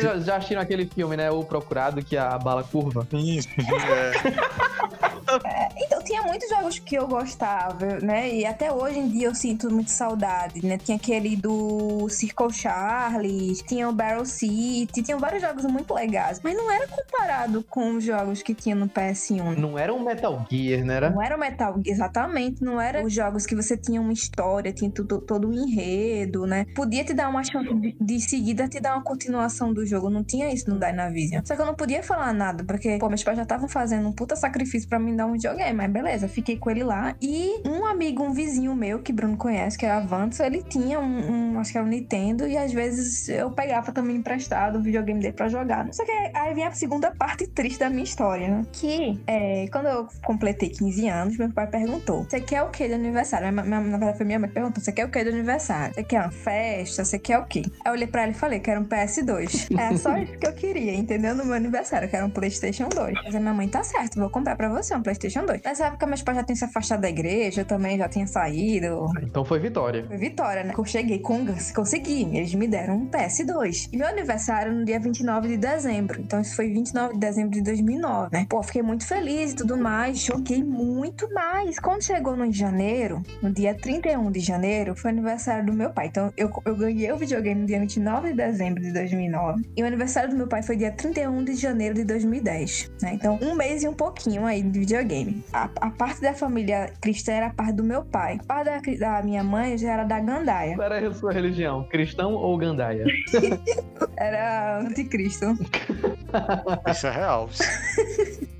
[0.00, 1.30] Já, já assistiram aquele filme, né?
[1.30, 3.06] O Procurado, que a bala curva?
[3.10, 3.50] Sim, sim,
[3.88, 5.68] é.
[5.76, 8.34] Então, tinha muitos jogos que eu gostava, né?
[8.34, 10.76] E até hoje em dia eu sinto muito saudade, né?
[10.76, 16.40] Tinha aquele do Circle Charlie, tinha o Barrel City, tinham vários jogos muito legais.
[16.42, 19.56] Mas não era comparado com os jogos que tinha no PS1.
[19.56, 20.96] Não era um Metal Gear, né?
[20.96, 21.10] Era?
[21.10, 22.62] Não era o Metal Gear, exatamente.
[22.62, 26.66] Não era os jogos que você tinha uma história, tinha tudo, todo um enredo, né?
[26.74, 30.10] Podia te dar uma chance de, de seguida te dar uma continuação do jogo.
[30.10, 31.42] Não tinha isso no Dynavision.
[31.44, 34.12] Só que eu não podia falar nada, porque, pô, meus pais já estavam fazendo um
[34.12, 35.72] puta sacrifício pra me dar um videogame.
[35.72, 37.14] Mas beleza, fiquei com ele lá.
[37.20, 40.98] E um amigo, um vizinho meu, que Bruno conhece, que é a Avantos, ele tinha
[41.00, 44.82] um, um, acho que era um Nintendo, e às vezes eu pegava também emprestado o
[44.82, 45.86] videogame dele pra jogar.
[45.92, 48.66] Só que aí vem a segunda parte triste da minha história, né?
[48.72, 52.94] Que é, quando eu completei 15 anos, meu pai perguntou: Você quer o que de
[52.94, 53.52] aniversário?
[53.52, 55.94] Minha- na verdade, foi minha mãe que perguntou: Você quer o que de aniversário?
[55.94, 57.04] Você quer uma festa?
[57.04, 57.62] Você quer o quê?
[57.66, 59.78] Aí eu olhei pra ele e falei: Quero um PS2.
[59.78, 61.34] É só isso que eu queria, entendeu?
[61.34, 63.14] No meu aniversário, eu quero um PlayStation 2.
[63.24, 65.62] Mas a minha mãe tá certo, vou comprar pra você um PlayStation 2.
[65.62, 69.06] Nessa época, meus pais já tinham se afastado da igreja, eu também já tinha saído.
[69.22, 70.04] Então foi vitória.
[70.06, 70.74] Foi vitória, né?
[70.76, 71.42] Eu cheguei com
[71.74, 72.36] consegui.
[72.36, 73.88] Eles me deram um PS2.
[73.92, 76.20] E meu aniversário no dia 29 de dezembro.
[76.20, 78.46] Então isso foi 29 de dezembro de 2009, né?
[78.48, 80.18] Pô, fiquei muito feliz e tudo mais.
[80.18, 81.78] Joguei muito mais.
[81.78, 86.06] Quando chegou no janeiro, no dia 31 de janeiro, foi aniversário do meu pai.
[86.06, 89.62] Então eu, eu ganhei o videogame no dia 29 de dezembro de 2009.
[89.76, 93.12] E o aniversário do meu pai foi dia 31 de janeiro de 2010, né?
[93.14, 95.44] Então um mês e um pouquinho aí de videogame.
[95.52, 98.38] A, a parte da família cristã era a parte do meu pai.
[98.40, 100.76] A parte da, da minha mãe já era da Gandaia.
[100.76, 101.84] Qual era a sua religião?
[101.88, 103.04] Cristão ou gandaia?
[104.16, 105.46] Era anticristo.
[106.88, 107.48] Isso é real.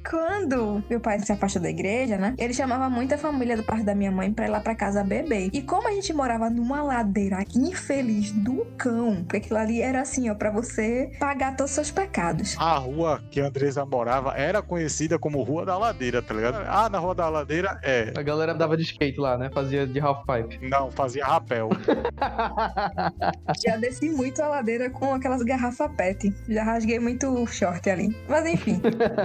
[0.08, 2.34] Quando meu pai se afastou da igreja, né?
[2.36, 5.50] Ele chamava muita família do parte da minha mãe pra ir lá pra casa beber.
[5.52, 10.28] E como a gente morava numa ladeira infeliz do cão, porque aquilo ali era assim,
[10.28, 12.56] ó, pra você pagar todos os seus pecados.
[12.58, 16.62] A rua que a Andresa morava era conhecida como Rua da Ladeira, tá ligado?
[16.66, 18.12] Ah, na Rua da Ladeira é.
[18.16, 19.50] A galera dava de skate lá, né?
[19.52, 20.68] Fazia de half pipe.
[20.68, 21.70] Não, fazia rapel.
[23.64, 26.32] Já desci muito a ladeira com aquelas garrafas PET.
[26.48, 28.16] Já rasguei muito short ali.
[28.28, 28.80] Mas enfim,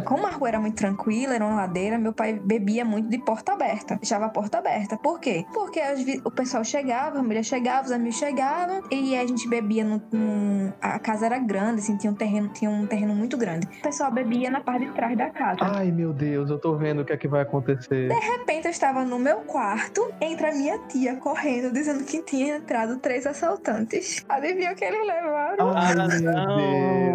[0.06, 3.54] como a rua era muito tranquila, era uma ladeira, meu pai bebia muito de porta
[3.54, 3.96] aberta.
[3.98, 4.98] Deixava a porta aberta.
[4.98, 5.46] Por quê?
[5.54, 9.48] Porque as vi- o pessoal chegava, a família chegava, os amigos chegavam e a gente
[9.50, 13.38] bebia no, num- A casa era grande, assim, tinha um terreno, tinha um terreno muito
[13.38, 13.68] grande.
[13.80, 15.58] O pessoal bebia na parte de trás da casa.
[15.62, 18.08] Ai, meu Deus, eu tô vendo o que é que vai acontecer.
[18.10, 22.58] De repente eu estava no meu quarto, entra a minha tia correndo, dizendo que tinha
[22.58, 24.26] entrado três assaltantes.
[24.28, 25.72] Adivinha o que eles levaram?
[25.76, 27.07] Ah, Meu Deus,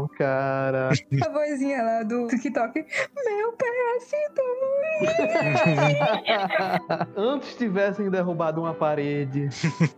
[0.00, 0.90] não, cara.
[0.90, 2.84] A vozinha lá do TikTok.
[3.24, 4.20] Meu PS2!
[7.16, 9.48] Antes tivessem derrubado uma parede.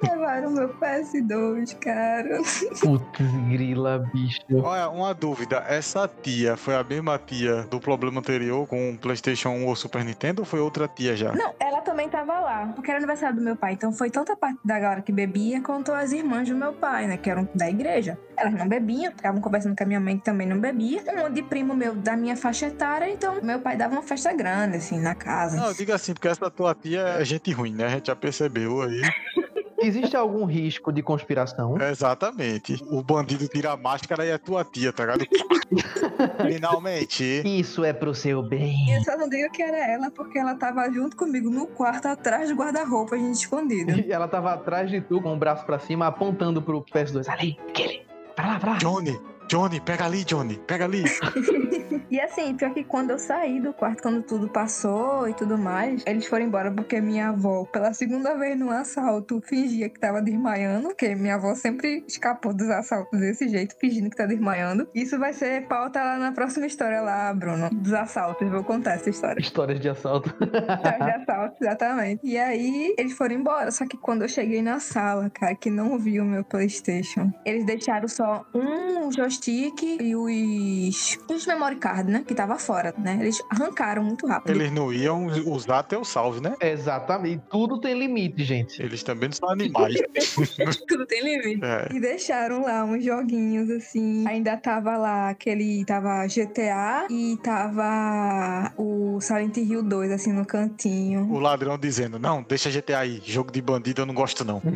[0.02, 2.40] Levaram meu PS2, cara.
[2.80, 4.40] Putz, grila, bicho.
[4.62, 5.64] Olha, uma dúvida.
[5.68, 10.04] Essa tia foi a mesma tia do problema anterior com o PlayStation 1 ou Super
[10.04, 11.32] Nintendo ou foi outra tia já?
[11.32, 13.74] Não, ela também tava lá, porque era aniversário do meu pai.
[13.74, 17.16] Então foi tanta parte da galera que bebia quanto as irmãs do meu pai, né?
[17.16, 18.18] Que eram da igreja.
[18.42, 21.00] Elas não bebiam, ficavam conversando com a minha mãe que também não bebia.
[21.14, 24.33] Um monte de primo meu da minha faixa etária, então meu pai dava uma festa
[24.33, 25.57] grande, assim, na casa.
[25.57, 27.87] Não, diga assim, porque essa tua tia é gente ruim, né?
[27.87, 29.00] A gente já percebeu aí.
[29.81, 31.76] Existe algum risco de conspiração?
[31.81, 32.81] Exatamente.
[32.88, 35.26] O bandido tira a máscara e é tua tia, tá ligado?
[36.46, 37.42] Finalmente.
[37.44, 38.94] Isso é pro seu bem.
[38.94, 42.48] Eu só não digo que era ela, porque ela tava junto comigo no quarto, atrás
[42.48, 43.92] do guarda-roupa, a gente escondido.
[44.02, 47.28] E ela tava atrás de tu, com o braço pra cima, apontando pro PS2.
[47.28, 48.12] Ali, aquele.
[48.35, 48.79] Pra lá, pra lá.
[48.79, 49.18] Johnny,
[49.52, 51.04] Johnny, pega ali, Johnny, pega ali.
[52.10, 56.02] E assim, pior que quando eu saí do quarto, quando tudo passou e tudo mais,
[56.06, 60.88] eles foram embora porque minha avó, pela segunda vez no assalto, fingia que tava desmaiando,
[60.88, 64.86] porque minha avó sempre escapou dos assaltos desse jeito, fingindo que tá desmaiando.
[64.94, 68.46] Isso vai ser pauta lá na próxima história lá, Bruno, dos assaltos.
[68.50, 69.40] Vou contar essa história.
[69.40, 70.28] Histórias de assalto.
[70.28, 72.20] História de assalto, exatamente.
[72.24, 73.70] E aí, eles foram embora.
[73.70, 77.64] Só que quando eu cheguei na sala, cara, que não vi o meu PlayStation, eles
[77.64, 82.24] deixaram só um joystick stick e os, os memory card, né?
[82.26, 83.18] Que tava fora, né?
[83.20, 84.55] Eles arrancaram muito rápido.
[84.55, 86.55] Eles não iam usar teu salve, né?
[86.61, 87.42] Exatamente.
[87.50, 88.81] Tudo tem limite, gente.
[88.81, 89.94] Eles também não são animais.
[90.87, 91.64] Tudo tem limite.
[91.64, 91.88] É.
[91.92, 94.26] E deixaram lá uns joguinhos assim.
[94.28, 95.85] Ainda tava lá aquele.
[95.85, 101.28] Tava GTA e tava o Silent Hill 2, assim, no cantinho.
[101.33, 104.62] O ladrão dizendo, não, deixa GTA aí, jogo de bandido eu não gosto não.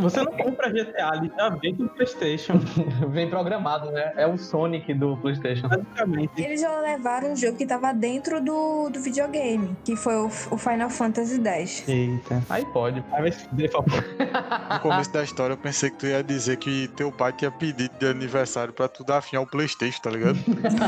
[0.00, 2.54] Você não compra GTA, ele já vem com Playstation,
[3.10, 4.12] Vem programado, né?
[4.16, 5.66] É o Sonic do PlayStation.
[5.68, 6.30] basicamente.
[6.36, 10.58] Eles já levaram um jogo que tava dentro do, do videogame, que foi o, o
[10.58, 11.88] Final Fantasy X.
[11.88, 12.42] Eita.
[12.50, 13.02] Aí pode.
[13.12, 13.48] Aí vai se.
[13.50, 17.90] No começo da história eu pensei que tu ia dizer que teu pai tinha pedido
[17.98, 20.38] de aniversário pra tu dar afinhar o Playstation, tá ligado?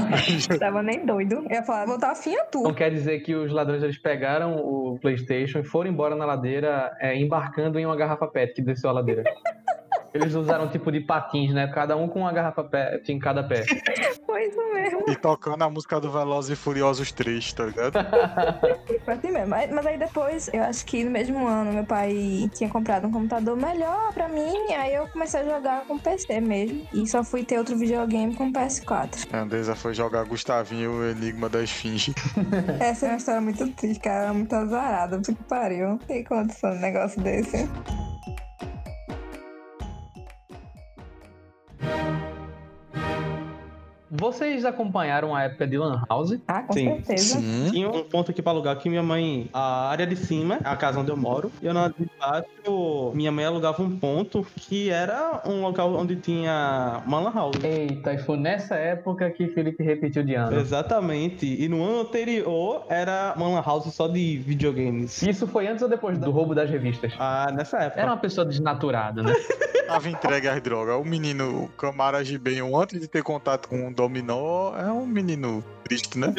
[0.59, 1.45] Tava nem doido.
[1.49, 2.61] Eu ia falar, vou dar fim a tu.
[2.61, 6.95] Então quer dizer que os ladrões eles pegaram o PlayStation e foram embora na ladeira,
[7.01, 9.25] é, embarcando em uma garrafa PET que desceu a ladeira.
[10.15, 11.67] Eles usaram um tipo de patins, né?
[11.69, 13.65] Cada um com uma garrafa PET em cada pé.
[14.27, 15.05] Foi isso mesmo.
[15.09, 17.93] e tocando a música do Velozes e Furiosos 3, tá ligado?
[19.05, 19.49] Foi assim mesmo.
[19.49, 23.11] Mas, mas aí depois, eu acho que no mesmo ano, meu pai tinha comprado um
[23.11, 24.55] computador melhor pra mim.
[24.73, 26.87] Aí eu comecei a jogar com PC mesmo.
[26.93, 29.29] E só fui ter outro videogame com PS4.
[29.33, 32.15] A Andresa foi jogar Gustavinho, o Enigma da Esfinge.
[32.81, 34.33] Essa é uma história muito triste, cara.
[34.33, 35.17] Muito azarada.
[35.17, 35.89] Puta que pariu.
[35.89, 37.69] Não tem condição de um negócio desse.
[44.15, 46.39] Vocês acompanharam a época de Lan House?
[46.47, 46.85] Ah, com Sim.
[46.85, 47.41] certeza.
[47.41, 47.71] Sim.
[47.71, 49.49] Tinha um ponto aqui pra alugar que minha mãe.
[49.55, 51.51] A área de cima, a casa onde eu moro.
[51.63, 55.95] E eu na área de baixo, minha mãe alugava um ponto que era um local
[55.95, 57.57] onde tinha uma lan house.
[57.65, 60.61] Eita, e foi nessa época que Felipe repetiu de ano.
[60.61, 61.47] Exatamente.
[61.47, 65.23] E no ano anterior era uma lan house só de videogames.
[65.23, 67.15] Isso foi antes ou depois do roubo das revistas?
[67.19, 68.03] Ah, nessa época.
[68.03, 69.33] Era uma pessoa desnaturada, né?
[69.93, 70.97] Tava entregue às drogas.
[70.97, 76.19] O menino Camara Gibenho, antes de ter contato com o Dominó, é um menino triste,
[76.19, 76.33] né?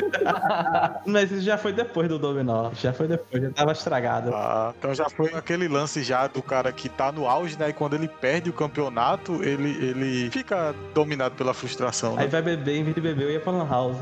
[1.06, 2.72] Mas isso já foi depois do Dominó.
[2.74, 4.32] Já foi depois, já tava estragado.
[4.34, 7.70] Ah, então já foi aquele lance já do cara que tá no auge, né?
[7.70, 12.28] E quando ele perde o campeonato, ele, ele fica dominado pela frustração, Aí né?
[12.28, 13.98] vai beber, em vez de beber, eu ia pra lan house.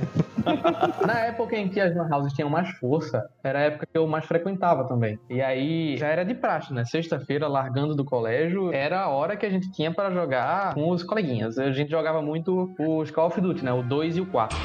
[1.06, 4.08] Na época em que as lan houses tinham mais força, era a época que eu
[4.08, 5.20] mais frequentava também.
[5.30, 6.86] E aí já era de praxe, né?
[6.86, 11.04] Sexta-feira, largando do colégio, era a hora que a gente tinha para jogar com os
[11.04, 11.58] coleguinhas.
[11.58, 13.74] A gente jogava muito os Call of Duty, né?
[13.74, 14.58] O 2 e o 4.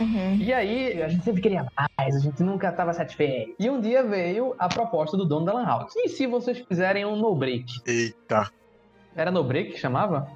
[0.00, 0.36] Uhum.
[0.40, 3.54] E aí, a gente sempre queria mais, a gente nunca estava satisfeito.
[3.58, 5.94] E um dia veio a proposta do dono da Lan House.
[5.94, 7.66] E se vocês fizerem um no break?
[7.86, 8.50] Eita.
[9.14, 10.26] Era no break que chamava?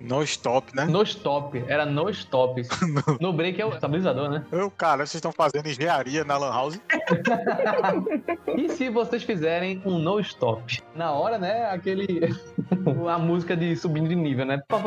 [0.00, 0.84] No stop, né?
[0.84, 1.64] No stop.
[1.68, 2.62] Era no stop.
[3.20, 4.44] no break é o estabilizador, né?
[4.52, 6.80] Eu, cara, vocês estão fazendo engenharia na Lan House?
[8.56, 10.80] E se vocês fizerem um no stop?
[10.94, 11.66] Na hora, né?
[11.70, 12.32] Aquele.
[13.10, 14.62] a música de subindo de nível, né?
[14.68, 14.78] Tá,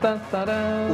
[0.00, 0.46] tá.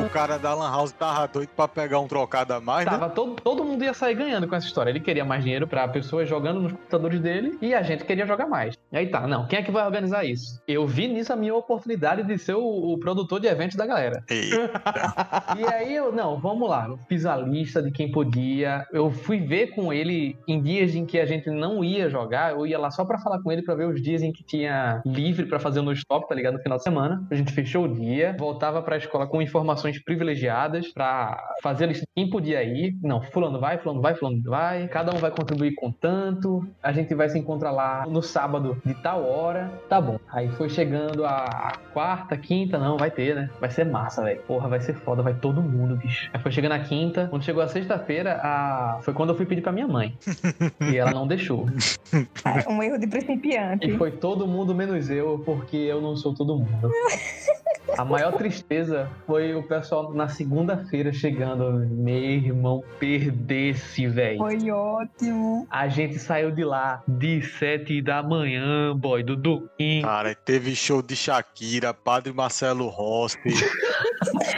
[0.04, 2.92] O cara da Lan House tava doido pra pegar um trocado a mais, né?
[2.92, 4.90] Tava todo, todo mundo ia sair ganhando com essa história.
[4.90, 8.46] Ele queria mais dinheiro pra pessoas jogando nos computadores dele e a gente queria jogar
[8.46, 8.76] mais.
[8.90, 10.60] E aí tá, não, quem é que vai organizar isso?
[10.66, 14.24] Eu vi nisso a minha oportunidade de ser o, o produtor de eventos da galera.
[14.30, 16.86] E aí eu, não, vamos lá.
[16.88, 18.86] Eu fiz a lista de quem podia.
[18.92, 22.52] Eu fui ver com ele em dias em que a gente não ia jogar.
[22.52, 25.02] Eu ia lá só pra falar com ele pra ver os dias em que tinha
[25.04, 26.54] livre pra fazer no stop, tá ligado?
[26.54, 27.26] No final de semana.
[27.30, 32.02] A gente fechou o dia, voltava pra escola com informações privilegiadas pra fazer a lista
[32.02, 32.96] de quem podia ir.
[33.02, 34.88] Não, fulano vai, fulano vai, fulano vai.
[34.88, 36.66] Cada um vai contribuir com tanto.
[36.82, 39.72] A gente vai se encontrar lá no sábado de tal hora.
[39.88, 40.18] Tá bom.
[40.30, 43.50] Aí foi chegando a quarta, quinta, não, vai ter, né?
[43.60, 44.40] Vai ser massa, velho.
[44.42, 46.30] Porra, vai ser foda, vai todo mundo, bicho.
[46.32, 47.26] Aí foi chegando a quinta.
[47.28, 48.98] Quando chegou a sexta-feira, a...
[49.02, 50.16] foi quando eu fui pedir pra minha mãe.
[50.80, 51.66] e ela não deixou.
[52.12, 53.88] É um erro de principiante.
[53.88, 56.90] E foi todo mundo menos eu, porque eu não sou todo mundo.
[57.98, 61.72] A maior tristeza foi o pessoal na segunda-feira chegando.
[61.90, 64.38] Meu irmão, perdesse, velho.
[64.38, 65.66] Foi ótimo.
[65.70, 70.02] A gente saiu de lá de sete da manhã, boy, do Duquim.
[70.02, 73.38] Cara, teve show de Shakira, Padre Marcelo Rossi,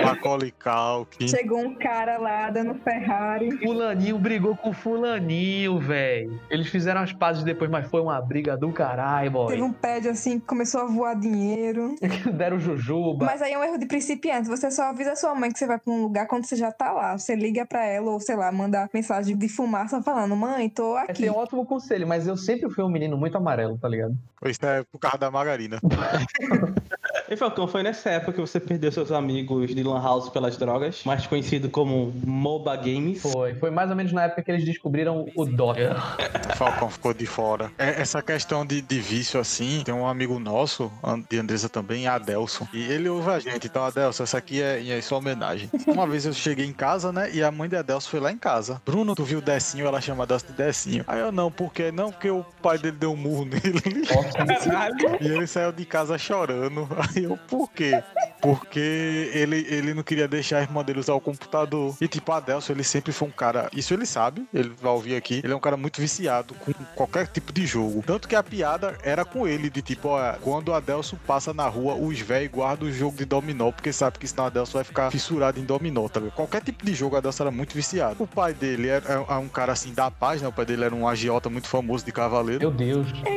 [0.04, 1.28] Macaulay Culkin.
[1.28, 3.50] Chegou um cara lá dando Ferrari.
[3.58, 6.40] Fulaninho brigou com fulaninho, velho.
[6.50, 9.62] Eles fizeram as pazes depois, mas foi uma briga do caralho, Teve boy.
[9.62, 11.94] um pad assim que começou a voar dinheiro.
[12.34, 13.24] Deram jujuba.
[13.26, 14.48] Mas aí é um erro de principiante.
[14.48, 16.92] Você só avisa sua mãe que você vai pra um lugar quando você já tá
[16.92, 17.16] lá.
[17.16, 21.10] Você liga pra ela ou, sei lá, manda mensagem de fumaça falando: Mãe, tô Esse
[21.10, 21.26] aqui.
[21.26, 24.16] é um ótimo conselho, mas eu sempre fui um menino muito amarelo, tá ligado?
[24.44, 25.78] Isso é por causa da margarina.
[27.26, 30.56] E Falcão, foi nessa época que você perdeu seus amigos tempos de Lan House pelas
[30.56, 33.22] drogas, mais conhecido como MOBA Games.
[33.22, 35.96] Foi, foi mais ou menos na época que eles descobriram o Dota.
[36.56, 37.70] Falcão ficou de fora.
[37.78, 40.90] É, essa questão de, de vício assim, tem um amigo nosso,
[41.28, 42.66] de Andresa também, Adelson.
[42.72, 43.66] E ele ouve a gente.
[43.66, 45.70] Então, Adelson, essa aqui é em sua homenagem.
[45.86, 47.30] Uma vez eu cheguei em casa, né?
[47.32, 48.80] E a mãe de Adelson foi lá em casa.
[48.84, 49.86] Bruno, tu viu o Decinho?
[49.86, 51.04] Ela chama Adelson de Decinho.
[51.06, 51.90] Aí eu não, por quê?
[51.90, 53.82] Não, porque o pai dele deu um murro nele.
[55.20, 56.88] E ele saiu de casa chorando.
[56.98, 58.02] Aí eu, por quê?
[58.44, 61.96] Porque ele, ele não queria deixar a irmã dele usar o computador.
[61.98, 63.70] E tipo, Adelson, ele sempre foi um cara.
[63.74, 65.40] Isso ele sabe, ele vai ouvir aqui.
[65.42, 68.02] Ele é um cara muito viciado com qualquer tipo de jogo.
[68.06, 71.66] Tanto que a piada era com ele, de tipo, ó, quando o Adelson passa na
[71.66, 74.84] rua, os velhos guardam o jogo de dominó, porque sabe que senão o Adelson vai
[74.84, 76.36] ficar fissurado em dominó, tá ligado?
[76.36, 78.16] Qualquer tipo de jogo, o Adelson era muito viciado.
[78.18, 80.48] O pai dele era, é um cara assim da paz, né?
[80.48, 82.60] O pai dele era um agiota muito famoso de cavaleiro.
[82.60, 83.08] Meu Deus.
[83.24, 83.34] É.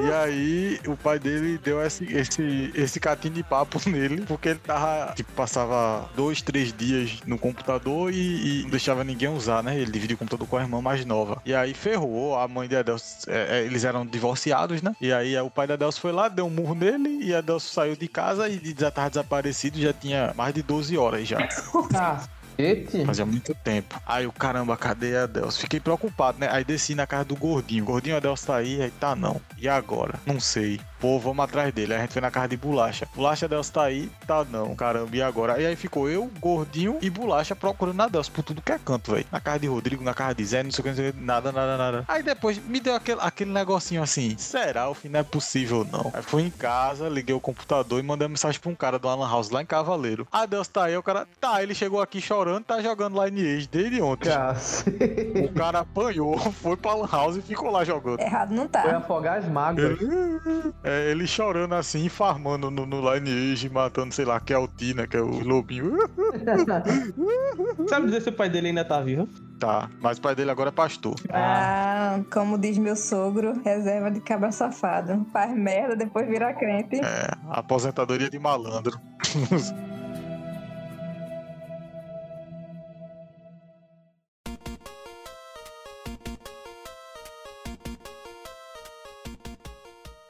[0.00, 4.60] E aí, o pai dele deu esse, esse, esse catinho de papo nele, porque ele
[4.60, 9.76] tava, tipo, passava dois, três dias no computador e, e não deixava ninguém usar, né?
[9.76, 11.42] Ele dividia o computador com a irmã mais nova.
[11.44, 14.94] E aí ferrou, a mãe de Adelso, é, é, eles eram divorciados, né?
[15.00, 17.96] E aí o pai de Adelso foi lá, deu um murro nele e Adelso saiu
[17.96, 21.38] de casa e já tava desaparecido, já tinha mais de 12 horas já.
[22.58, 23.04] Cacete.
[23.04, 24.00] Fazia muito tempo.
[24.06, 25.60] Aí o caramba, cadê a Adelso?
[25.60, 26.48] Fiquei preocupado, né?
[26.50, 27.84] Aí desci na casa do gordinho.
[27.84, 29.40] Gordinho Adelso tá aí, aí tá não.
[29.56, 30.14] E agora?
[30.24, 30.80] Não sei.
[31.00, 31.92] Pô, vamos atrás dele.
[31.92, 33.08] Aí a gente foi na casa de Bolacha.
[33.14, 34.74] Bolacha Adelso tá aí, tá não.
[34.74, 35.60] Caramba, e agora?
[35.60, 39.26] E aí ficou eu, Gordinho e Bolacha procurando Adelso por tudo que é canto, velho.
[39.30, 41.12] Na casa de Rodrigo, na casa de Zé, não sei o que, não sei o
[41.12, 42.04] que, nada, nada, nada.
[42.08, 44.36] Aí depois me deu aquele, aquele negocinho assim.
[44.38, 44.88] Será?
[44.88, 46.10] O fim não é possível, não.
[46.14, 49.08] Aí fui em casa, liguei o computador e mandei uma mensagem pra um cara do
[49.08, 50.26] Alan House lá em Cavaleiro.
[50.32, 51.26] Adelso tá aí, o cara.
[51.40, 54.28] Tá, ele chegou aqui chorando, tá jogando Lineage desde ontem.
[54.30, 55.44] Cacete.
[55.44, 58.20] O cara apanhou, foi pra Lan House e ficou lá jogando.
[58.20, 58.96] Errado não Foi tá.
[58.96, 59.98] afogar as mágoas.
[60.88, 65.06] É, ele chorando assim, farmando no, no Lineage, matando, sei lá, Kelty, né?
[65.06, 65.98] Que é o lobinho.
[67.86, 69.28] Sabe dizer se o pai dele ainda tá vivo?
[69.60, 71.14] Tá, mas o pai dele agora é pastor.
[71.30, 75.26] Ah, como diz meu sogro, reserva de cabra safado.
[75.30, 76.96] Faz merda, depois vira crente.
[76.96, 78.98] É, aposentadoria de malandro.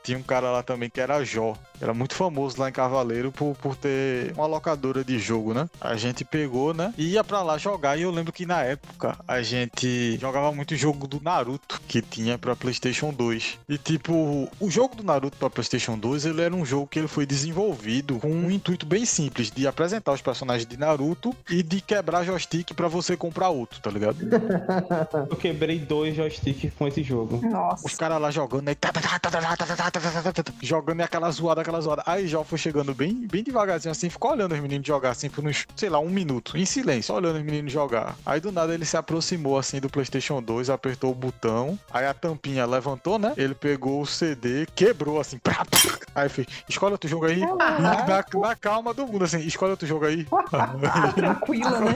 [0.08, 3.54] Tinha um cara lá também que era Jó era muito famoso lá em Cavaleiro por,
[3.56, 5.68] por ter uma locadora de jogo, né?
[5.80, 6.92] A gente pegou, né?
[6.96, 7.98] E ia pra lá jogar.
[7.98, 12.02] E eu lembro que na época a gente jogava muito o jogo do Naruto, que
[12.02, 13.58] tinha pra PlayStation 2.
[13.68, 17.08] E tipo, o jogo do Naruto pra PlayStation 2 ele era um jogo que ele
[17.08, 21.80] foi desenvolvido com um intuito bem simples de apresentar os personagens de Naruto e de
[21.80, 24.18] quebrar joystick para você comprar outro, tá ligado?
[25.30, 27.40] eu quebrei dois joysticks com esse jogo.
[27.46, 27.86] Nossa.
[27.86, 28.76] Os caras lá jogando aí,
[30.62, 32.02] jogando e aquela zoada aquela zoada.
[32.06, 35.44] Aí Jó foi chegando bem, bem devagarzinho assim, ficou olhando os meninos jogar assim por
[35.44, 38.16] uns, sei lá, um minuto, em silêncio, olhando os meninos jogar.
[38.24, 42.14] Aí do nada ele se aproximou assim do PlayStation 2, apertou o botão, aí a
[42.14, 43.34] tampinha levantou, né?
[43.36, 45.98] Ele pegou o CD, quebrou assim, pá, pá.
[46.14, 50.06] aí fez, escolhe outro jogo aí, na, na calma do mundo, assim, escolhe outro jogo
[50.06, 50.26] aí.
[51.14, 51.94] Tranquila, né?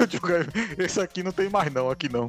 [0.79, 2.29] Esse aqui não tem mais não, aqui não.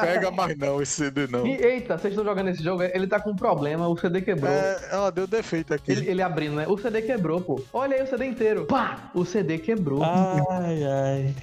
[0.00, 1.46] Pega mais não, esse CD não.
[1.46, 4.50] E, eita, vocês estão jogando esse jogo, ele tá com um problema, o CD quebrou.
[4.50, 5.90] É, ela deu defeito aqui.
[5.90, 6.66] Ele, ele abrindo, né?
[6.68, 7.62] O CD quebrou, pô.
[7.72, 8.66] Olha aí o CD inteiro.
[8.66, 9.10] Pá!
[9.14, 10.02] O CD quebrou.
[10.04, 11.34] Ai, ai.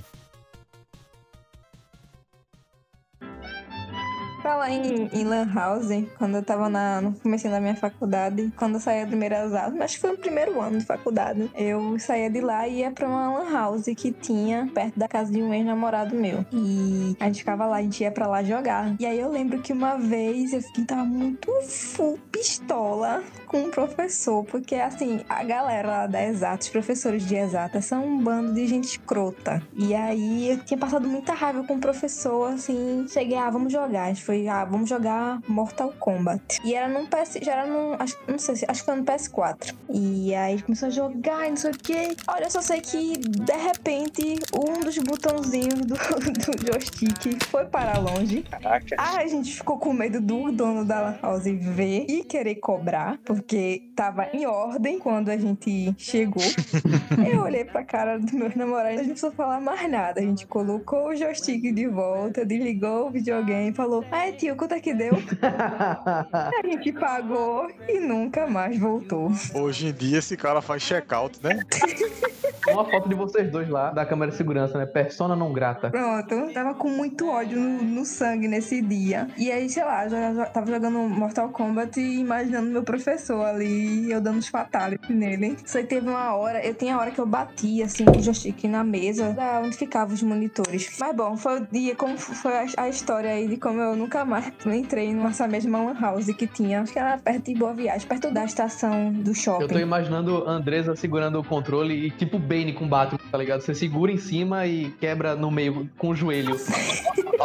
[4.44, 8.74] Falar em, em Lan House, quando eu tava na, no começo da minha faculdade, quando
[8.74, 12.42] eu saía das primeiras aulas, que foi no primeiro ano de faculdade, eu saía de
[12.42, 16.14] lá e ia pra uma Lan House que tinha perto da casa de um ex-namorado
[16.14, 16.46] meu.
[16.52, 18.94] E a gente ficava lá, a gente ia pra lá jogar.
[19.00, 23.70] E aí eu lembro que uma vez eu fiquei, tava muito full pistola com o
[23.70, 28.66] professor, porque assim, a galera lá da Exatas, professores de Exatas, são um bando de
[28.66, 29.62] gente escrota.
[29.78, 34.06] E aí eu tinha passado muita raiva com o professor, assim, cheguei, ah, vamos jogar.
[34.06, 36.60] A gente foi, ah, vamos jogar Mortal Kombat.
[36.64, 39.04] E era num PS, já era num, acho, não sei se, acho que foi no
[39.04, 39.76] PS4.
[39.90, 42.16] E aí começou a jogar e não sei o que.
[42.28, 47.98] Olha, eu só sei que de repente um dos botãozinhos do, do joystick foi para
[48.00, 48.44] longe.
[48.44, 48.96] Caraca.
[48.98, 53.18] Ah, a gente ficou com medo do dono da Lan House ver e querer cobrar,
[53.26, 56.44] porque tava em ordem quando a gente chegou.
[57.32, 60.20] eu olhei pra cara do meu namorado e a gente não precisou falar mais nada.
[60.20, 64.74] A gente colocou o joystick de volta, desligou o videogame e falou: Ah, tio, quanto
[64.74, 65.14] é que deu?
[65.42, 69.32] A gente pagou e nunca mais voltou.
[69.54, 71.60] Hoje em dia esse cara faz check-out, né?
[72.72, 74.86] uma foto de vocês dois lá, da câmera de segurança, né?
[74.86, 75.90] Persona não grata.
[75.90, 79.28] Pronto, tava com muito ódio no, no sangue nesse dia.
[79.38, 84.12] E aí, sei lá, já, já tava jogando Mortal Kombat e imaginando meu professor ali,
[84.12, 85.58] eu dando os fatalities nele.
[85.66, 88.22] Só que teve uma hora, eu tinha a hora que eu bati, assim, com o
[88.22, 90.98] joystick na mesa, da onde ficavam os monitores.
[91.00, 94.13] Mas bom, foi o dia, como foi a, a história aí de como eu nunca
[94.24, 96.82] mais entrei nessa mesma one house que tinha.
[96.82, 99.80] Acho que era perto de Boa Viagem, perto da estação do Eu tô shopping.
[99.80, 103.62] imaginando a Andresa segurando o controle e tipo Bane com Batman, tá ligado?
[103.62, 106.56] Você segura em cima e quebra no meio com o joelho.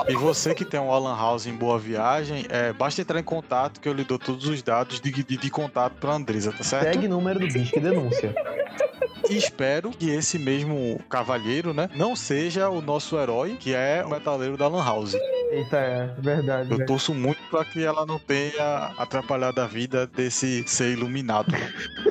[0.09, 3.81] E você que tem um Alan House em Boa Viagem, é, basta entrar em contato
[3.81, 6.92] que eu lhe dou todos os dados de, de, de contato pra Andresa, tá certo?
[6.92, 8.34] Segue número do bicho que denúncia.
[9.28, 14.09] E espero que esse mesmo cavalheiro, né, não seja o nosso herói, que é o
[14.09, 15.14] metaleiro da Lan House.
[15.51, 16.70] Eita, é verdade.
[16.70, 21.53] Eu torço muito pra que ela não tenha atrapalhado a vida desse ser iluminado.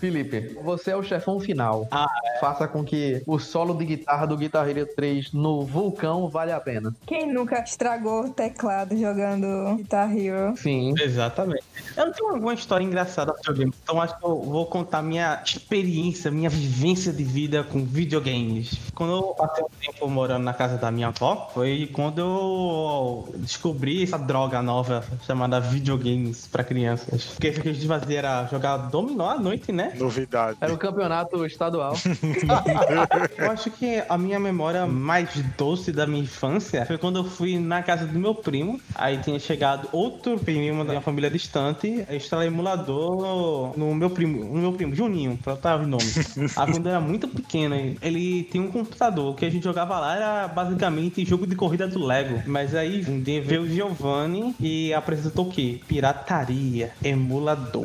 [0.00, 1.86] Felipe, você é o chefão final.
[1.90, 2.06] Ah,
[2.40, 6.60] Faça com que o solo de guitarra do Guitar Hero 3 no Vulcão valha a
[6.60, 6.94] pena.
[7.06, 10.56] Quem nunca estragou o teclado jogando Guitar Hero?
[10.56, 10.94] Sim.
[10.98, 11.62] Exatamente.
[11.94, 16.30] Eu não tenho alguma história engraçada videogame, então acho que eu vou contar minha experiência,
[16.30, 18.74] minha vivência de vida com videogames.
[18.94, 24.02] Quando eu passei um tempo morando na casa da minha avó, foi quando eu descobri
[24.02, 27.24] essa droga nova chamada videogames pra crianças.
[27.26, 29.89] Porque o que a gente fazia era jogar dominó à noite, né?
[29.98, 30.58] Novidade.
[30.60, 31.94] Era o campeonato estadual.
[33.36, 37.58] Eu acho que a minha memória mais doce da minha infância foi quando eu fui
[37.58, 38.80] na casa do meu primo.
[38.94, 42.04] Aí tinha chegado outro primo da minha família distante.
[42.08, 46.04] Eu instalei emulador no meu primo, no meu primo, Juninho, pra botar o nome.
[46.56, 49.32] Aí quando eu era muito pequeno, ele tinha um computador.
[49.32, 52.42] O que a gente jogava lá era basicamente jogo de corrida do Lego.
[52.46, 55.80] Mas aí um dia veio o Giovanni e apresentou o quê?
[55.86, 57.84] Pirataria, emulador.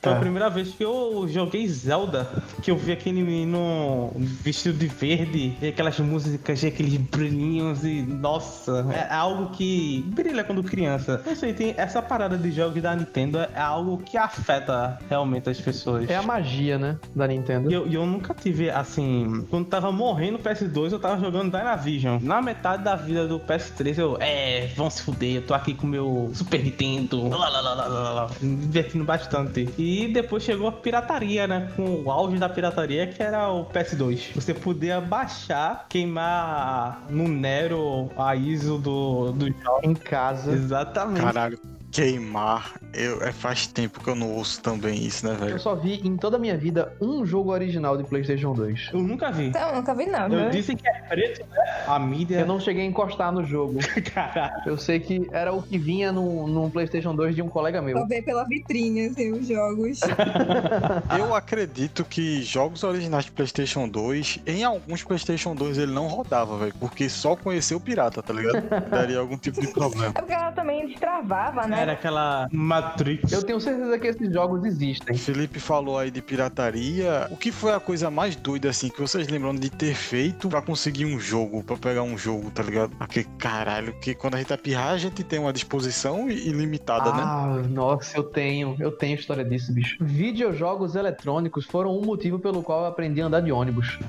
[0.00, 2.30] Foi a primeira vez que eu joguei Zelda,
[2.62, 8.02] que eu vi aquele menino vestido de verde, e aquelas músicas, e aqueles brilhinhos e
[8.02, 11.22] nossa, é algo que brilha quando criança.
[11.24, 15.60] Não sei, tem essa parada de jogos da Nintendo é algo que afeta realmente as
[15.60, 16.08] pessoas.
[16.08, 16.96] É a magia, né?
[17.14, 17.70] Da Nintendo.
[17.70, 22.18] E eu, eu nunca tive, assim, quando tava morrendo o PS2, eu tava jogando Dynavision.
[22.22, 25.86] Na metade da vida do PS3, eu, é, vão se fuder, eu tô aqui com
[25.86, 29.68] o meu Super Nintendo, lá, lá, lá, lá, lá, lá, me divertindo bastante.
[29.78, 31.01] E depois chegou a pirataria,
[31.48, 34.34] né, com o auge da pirataria, que era o PS2.
[34.34, 39.80] Você podia baixar, queimar no Nero a ISO do, do jogo.
[39.82, 40.52] Em casa.
[40.52, 41.20] Exatamente.
[41.20, 41.58] Caralho,
[41.92, 42.72] queimar.
[42.94, 45.60] Eu, é, faz tempo que eu não ouço também isso, né, Eu velho?
[45.60, 48.90] só vi em toda a minha vida um jogo original de PlayStation 2.
[48.92, 49.46] Eu nunca vi.
[49.46, 50.48] Então, nunca vi não, Eu né?
[50.50, 51.84] disse que é preto, né?
[51.86, 52.40] A mídia.
[52.40, 53.78] Eu não cheguei a encostar no jogo.
[54.12, 54.62] Caralho.
[54.66, 57.98] Eu sei que era o que vinha num, num PlayStation 2 de um colega meu.
[57.98, 60.00] Só ver pela vitrine, assim, os jogos.
[61.18, 66.56] Eu acredito que jogos originais de PlayStation 2, em alguns PlayStation 2 ele não rodava,
[66.56, 68.62] velho, porque só conhecer o pirata, tá ligado?
[68.90, 70.12] Daria algum tipo de problema.
[70.14, 71.81] É porque ela também destravava, né?
[71.82, 73.32] Era aquela Matrix.
[73.32, 75.14] Eu tenho certeza que esses jogos existem.
[75.14, 77.26] O Felipe falou aí de pirataria.
[77.30, 80.62] O que foi a coisa mais doida, assim, que vocês lembram de ter feito pra
[80.62, 82.90] conseguir um jogo, pra pegar um jogo, tá ligado?
[82.96, 87.22] Porque, caralho, que quando a gente é pirrar, a gente tem uma disposição ilimitada, né?
[87.24, 89.96] Ah, nossa, eu tenho, eu tenho história disso, bicho.
[90.00, 93.98] Videojogos eletrônicos foram um motivo pelo qual eu aprendi a andar de ônibus.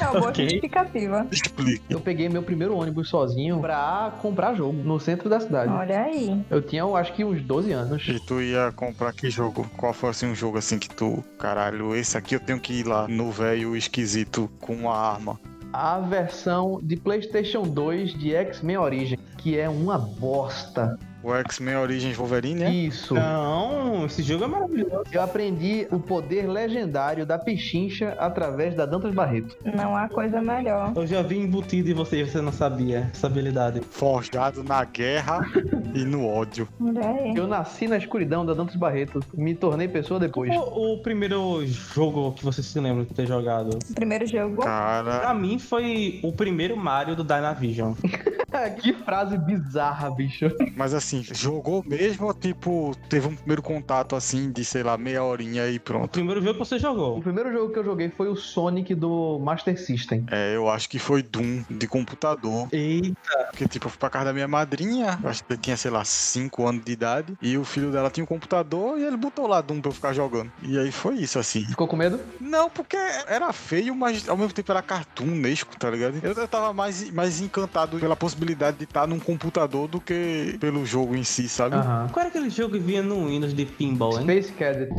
[0.00, 0.44] É uma boa Ok.
[0.44, 1.26] justificativa.
[1.30, 1.82] Explique.
[1.90, 5.70] Eu peguei meu primeiro ônibus sozinho pra comprar jogo no centro da cidade.
[5.70, 6.40] Olha aí.
[6.50, 8.08] Eu tinha, eu acho que uns 12 anos.
[8.08, 9.68] E tu ia comprar que jogo?
[9.76, 12.86] Qual foi assim um jogo assim que tu, caralho, esse aqui eu tenho que ir
[12.86, 15.40] lá no velho esquisito com uma arma.
[15.72, 20.98] A versão de PlayStation 2 de X-Men Origin, que é uma bosta.
[21.22, 22.70] O X-Men Origins Wolverine, né?
[22.70, 23.14] Isso.
[23.14, 25.04] Não, esse jogo é maravilhoso.
[25.12, 29.54] Eu aprendi o poder legendário da pechincha através da Dantas Barreto.
[29.64, 30.92] Não há coisa melhor.
[30.96, 33.82] Eu já vi embutido em você e você não sabia essa habilidade.
[33.90, 35.40] Forjado na guerra
[35.94, 36.66] e no ódio.
[36.80, 37.34] Aí.
[37.36, 39.20] Eu nasci na escuridão da Dantas Barreto.
[39.34, 40.50] Me tornei pessoa depois.
[40.56, 43.78] O, o primeiro jogo que você se lembra de ter jogado?
[43.90, 44.62] O primeiro jogo.
[44.62, 47.92] Cara, Pra mim foi o primeiro Mario do Dynavision.
[48.80, 50.46] que frase bizarra, bicho.
[50.76, 55.22] mas assim, jogou mesmo ou tipo, teve um primeiro contato assim de, sei lá, meia
[55.22, 56.10] horinha e O pronto?
[56.10, 57.20] primeiro jogo que você O jogou.
[57.20, 60.26] primeiro jogo que eu joguei foi o Sonic do Master System.
[60.30, 62.68] É, eu acho que foi Doom de computador.
[62.72, 65.76] Eita, Porque, tipo, eu fui pra casa da minha madrinha, eu acho que ele tinha,
[65.76, 69.16] sei lá, 5 anos de idade, e o filho dela tinha um computador e ele
[69.16, 70.50] botou lá Doom pra eu ficar jogando.
[70.62, 71.64] E aí foi isso, assim.
[71.66, 72.20] Ficou com medo?
[72.40, 72.96] Não, porque
[73.26, 76.18] era feio, mas ao mesmo tempo era cartunesco, tá ligado?
[76.22, 80.56] Eu, eu tava mais, mais encantado pela possibilidade possibilidade de estar num computador do que
[80.58, 81.76] pelo jogo em si, sabe?
[82.12, 84.22] Qual era aquele jogo que vinha no Windows de pinball, hein?
[84.22, 84.90] Space Cadet.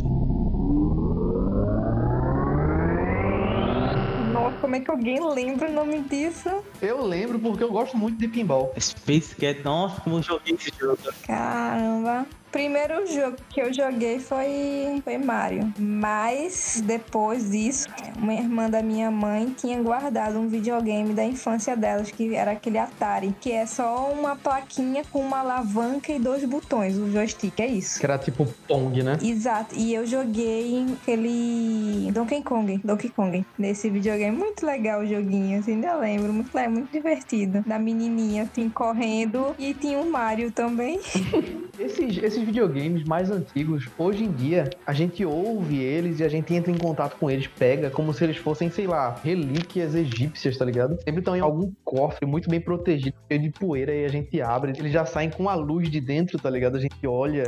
[4.59, 6.49] como é que alguém lembra o nome disso?
[6.81, 8.73] Eu lembro porque eu gosto muito de pinball.
[8.79, 10.97] Space Cat, nossa, como eu joguei esse jogo.
[11.25, 12.25] Caramba.
[12.51, 15.71] Primeiro jogo que eu joguei foi, foi Mario.
[15.79, 17.87] Mas depois disso,
[18.17, 22.77] uma irmã da minha mãe tinha guardado um videogame da infância delas, que era aquele
[22.77, 27.67] Atari, que é só uma plaquinha com uma alavanca e dois botões, o joystick, é
[27.67, 27.99] isso.
[27.99, 29.17] Que era tipo Pong, né?
[29.23, 34.35] Exato, e eu joguei aquele Donkey Kong, Donkey Kong, nesse videogame.
[34.37, 37.63] Muito legal o joguinho, assim, ainda lembro, muito, le- muito divertido.
[37.65, 40.99] Da menininha, assim, correndo, e tinha o Mario também.
[41.79, 46.53] Esses, esses videogames mais antigos, hoje em dia, a gente ouve eles e a gente
[46.53, 50.65] entra em contato com eles, pega como se eles fossem, sei lá, relíquias egípcias, tá
[50.65, 50.97] ligado?
[51.03, 54.73] Sempre estão em algum cofre muito bem protegido, cheio de poeira, e a gente abre,
[54.77, 56.77] eles já saem com a luz de dentro, tá ligado?
[56.77, 57.43] A gente olha.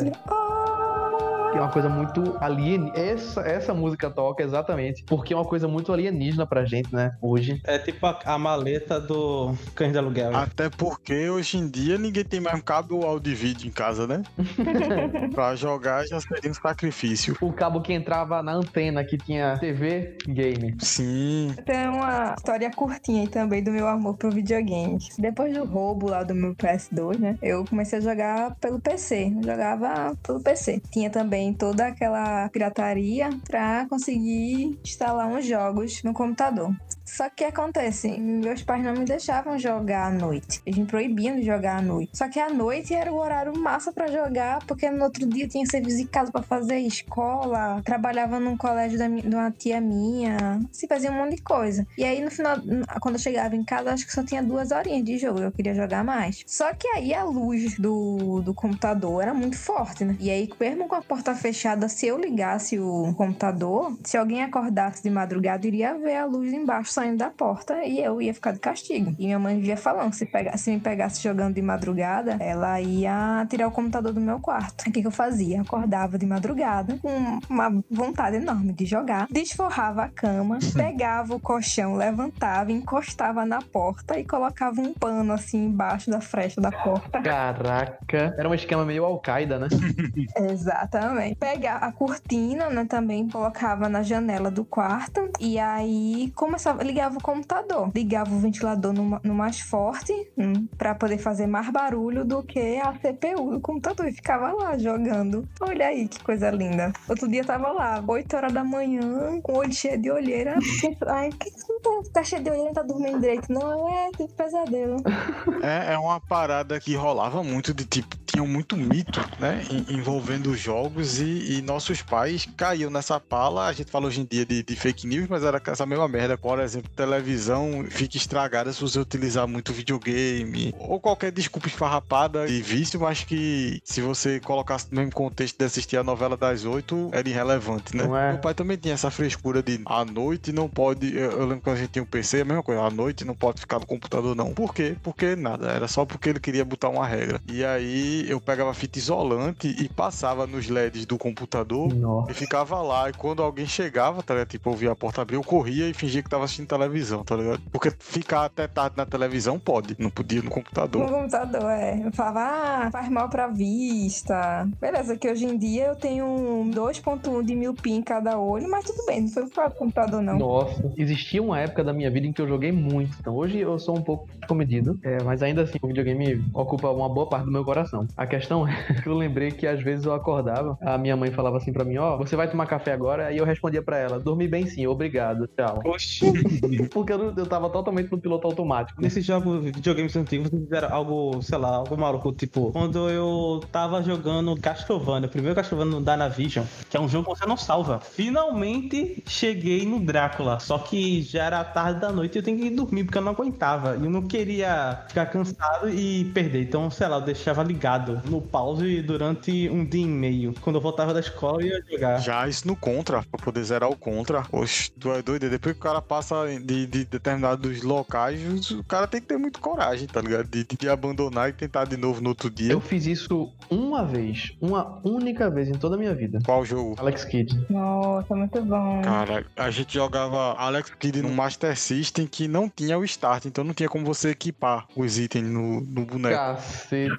[1.53, 2.97] Que é uma coisa muito alienígena.
[2.97, 7.15] Essa, essa música toca exatamente porque é uma coisa muito alienígena pra gente, né?
[7.21, 7.61] Hoje.
[7.63, 10.35] É tipo a, a maleta do Cães de Aluguel.
[10.35, 14.07] Até porque hoje em dia ninguém tem mais um cabo áudio e vídeo em casa,
[14.07, 14.23] né?
[15.31, 17.37] pra jogar já seria um sacrifício.
[17.39, 20.75] O cabo que entrava na antena que tinha TV game.
[20.79, 21.53] Sim.
[21.67, 24.97] Tem uma história curtinha aí também do meu amor pro videogame.
[25.19, 27.37] Depois do roubo lá do meu PS2, né?
[27.43, 29.31] Eu comecei a jogar pelo PC.
[29.37, 30.81] Eu jogava pelo PC.
[30.91, 36.71] Tinha também toda aquela pirataria pra conseguir instalar uns jogos no computador.
[37.05, 40.61] Só que acontece, meus pais não me deixavam jogar à noite.
[40.65, 42.17] Eles me proibiam de jogar à noite.
[42.17, 45.65] Só que à noite era o horário massa pra jogar, porque no outro dia tinha
[45.65, 50.87] serviço de casa pra fazer, escola, trabalhava num colégio da de uma tia minha, se
[50.87, 51.85] fazia um monte de coisa.
[51.97, 52.57] E aí no final,
[53.01, 55.75] quando eu chegava em casa, acho que só tinha duas horinhas de jogo, eu queria
[55.75, 56.43] jogar mais.
[56.47, 60.15] Só que aí a luz do, do computador era muito forte, né?
[60.19, 65.03] E aí, mesmo com a porta fechada, se eu ligasse o computador, se alguém acordasse
[65.03, 68.59] de madrugada, iria ver a luz embaixo saindo da porta e eu ia ficar de
[68.59, 69.15] castigo.
[69.17, 73.45] E minha mãe vivia falando, se, pega, se me pegasse jogando de madrugada, ela ia
[73.49, 74.81] tirar o computador do meu quarto.
[74.81, 75.61] O que, que eu fazia?
[75.61, 81.95] Acordava de madrugada com uma vontade enorme de jogar, desforrava a cama, pegava o colchão,
[81.95, 87.21] levantava, encostava na porta e colocava um pano assim embaixo da frecha da porta.
[87.21, 88.35] Caraca.
[88.37, 89.67] Era um esquema meio Al-Qaeda, né?
[90.37, 91.35] Exatamente.
[91.35, 97.21] Pegar a cortina, né, também colocava na janela do quarto e aí começava, ligava o
[97.21, 102.43] computador, ligava o ventilador no, no mais forte, hum, para poder fazer mais barulho do
[102.43, 105.47] que a CPU do computador e ficava lá jogando.
[105.59, 106.91] Olha aí que coisa linda.
[107.07, 110.57] Outro dia tava lá, 8 horas da manhã, com o olho cheio de olheira.
[111.07, 111.49] Ai, que
[111.83, 113.51] tá, tá cheio de não tá dormindo direito?
[113.51, 114.97] Não, é, tem pesadelo.
[115.63, 119.63] É, é uma parada que rolava muito de tipo, tinha muito mito, né?
[119.71, 123.67] en- Envolvendo os jogos e, e nossos pais caíam nessa pala.
[123.67, 126.37] A gente fala hoje em dia de, de fake news, mas era essa mesma merda.
[126.37, 132.61] Por exemplo, televisão fica estragada se você utilizar muito videogame ou qualquer desculpa esfarrapada de
[132.61, 137.09] vício, mas que se você colocasse no mesmo contexto de assistir a novela das oito,
[137.13, 138.03] era irrelevante, né?
[138.03, 138.31] Não é?
[138.33, 141.15] Meu pai também tinha essa frescura de à noite não pode.
[141.15, 143.33] Eu, eu lembro quando a gente tinha um PC, a mesma coisa, à noite não
[143.35, 144.53] pode ficar no computador, não.
[144.53, 144.95] Por quê?
[145.01, 147.41] Porque nada, era só porque ele queria botar uma regra.
[147.51, 152.31] E aí eu pegava fita isolante e passava nos LEDs do computador Nossa.
[152.31, 153.09] e ficava lá.
[153.09, 154.49] E quando alguém chegava, tá ligado?
[154.49, 157.35] Tipo, eu via a porta abrir, eu corria e fingia que tava assistindo televisão, tá
[157.35, 157.61] ligado?
[157.71, 161.09] Porque ficar até tarde na televisão pode, não podia no No computador.
[161.09, 162.01] computador, é.
[162.05, 164.67] Eu falava, ah, faz mal pra vista.
[164.79, 168.69] Beleza, que hoje em dia eu tenho um 2.1 de mil pi em cada olho,
[168.69, 170.37] mas tudo bem, não foi do computador, não.
[170.37, 173.15] Nossa, existia uma época da minha vida em que eu joguei muito.
[173.19, 177.09] Então hoje eu sou um pouco comedido, é, mas ainda assim o videogame ocupa uma
[177.09, 178.07] boa parte do meu coração.
[178.15, 181.57] A questão é que eu lembrei que às vezes eu acordava, a minha mãe falava
[181.57, 183.31] assim pra mim: Ó, você vai tomar café agora?
[183.31, 185.81] E eu respondia pra ela: Dormi bem sim, obrigado, tchau.
[185.85, 186.31] Oxi.
[186.91, 189.01] Porque eu, eu tava totalmente no piloto automático.
[189.01, 192.31] Nesses jogos, videogames antigos, vocês fizeram algo, sei lá, algo maluco.
[192.31, 197.31] Tipo, quando eu tava jogando Castlevania, o primeiro Castlevania no Dynavision, que é um jogo
[197.31, 197.99] que você não salva.
[197.99, 200.59] Finalmente cheguei no Drácula.
[200.59, 203.21] Só que já era tarde da noite e eu tenho que ir dormir, porque eu
[203.21, 203.97] não aguentava.
[203.97, 206.61] E eu não queria ficar cansado e perder.
[206.61, 210.53] Então, sei lá, eu deixava ligado no pause durante um dia e meio.
[210.61, 212.19] Quando eu voltava da escola, eu ia jogar.
[212.19, 214.45] Já isso no Contra, pra poder zerar o Contra.
[214.51, 215.49] Oxe, tu é doido?
[215.49, 219.59] Depois que o cara passa de, de determinados locais, o cara tem que ter muito
[219.59, 220.47] coragem, tá ligado?
[220.47, 222.71] De, de abandonar e tentar de novo no outro dia.
[222.71, 226.39] Eu fiz isso uma vez, uma única vez em toda a minha vida.
[226.45, 226.95] Qual jogo?
[226.97, 227.65] Alex Kidd.
[227.69, 229.01] Nossa, muito bom.
[229.01, 233.65] Cara, a gente jogava Alex Kidd no Master System que não tinha o start, então
[233.65, 236.35] não tinha como você equipar os itens no, no boneco.
[236.35, 237.13] Cacete.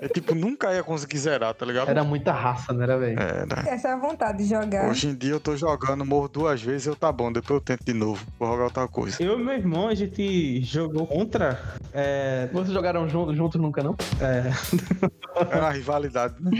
[0.00, 1.88] É tipo, nunca ia conseguir zerar, tá ligado?
[1.88, 3.18] Era muita raça, né, era, velho?
[3.18, 3.68] Era.
[3.68, 4.88] Essa é a vontade de jogar.
[4.88, 7.84] Hoje em dia eu tô jogando, morro duas vezes, eu tá bom, depois eu tento
[7.84, 8.24] de novo.
[8.38, 9.22] Vou jogar outra coisa.
[9.22, 11.60] Eu e meu irmão, a gente jogou contra.
[11.92, 13.96] É, Vocês jogaram juntos, juntos nunca, não?
[14.20, 14.50] é,
[15.50, 16.50] Era a rivalidade, né?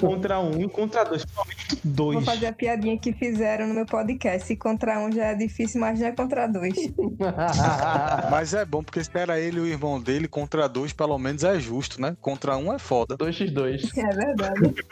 [0.00, 1.24] contra um e contra dois.
[1.24, 2.14] Principalmente dois.
[2.16, 4.46] Vou fazer a piadinha que fizeram no meu podcast.
[4.46, 6.74] Se contra um já é difícil, imagina contra dois.
[8.30, 11.44] Mas é bom, porque se era ele e o irmão dele contra dois, pelo menos
[11.44, 12.16] é justo, né?
[12.20, 13.16] Contra um é foda.
[13.16, 13.88] 2x2.
[13.96, 14.74] É verdade.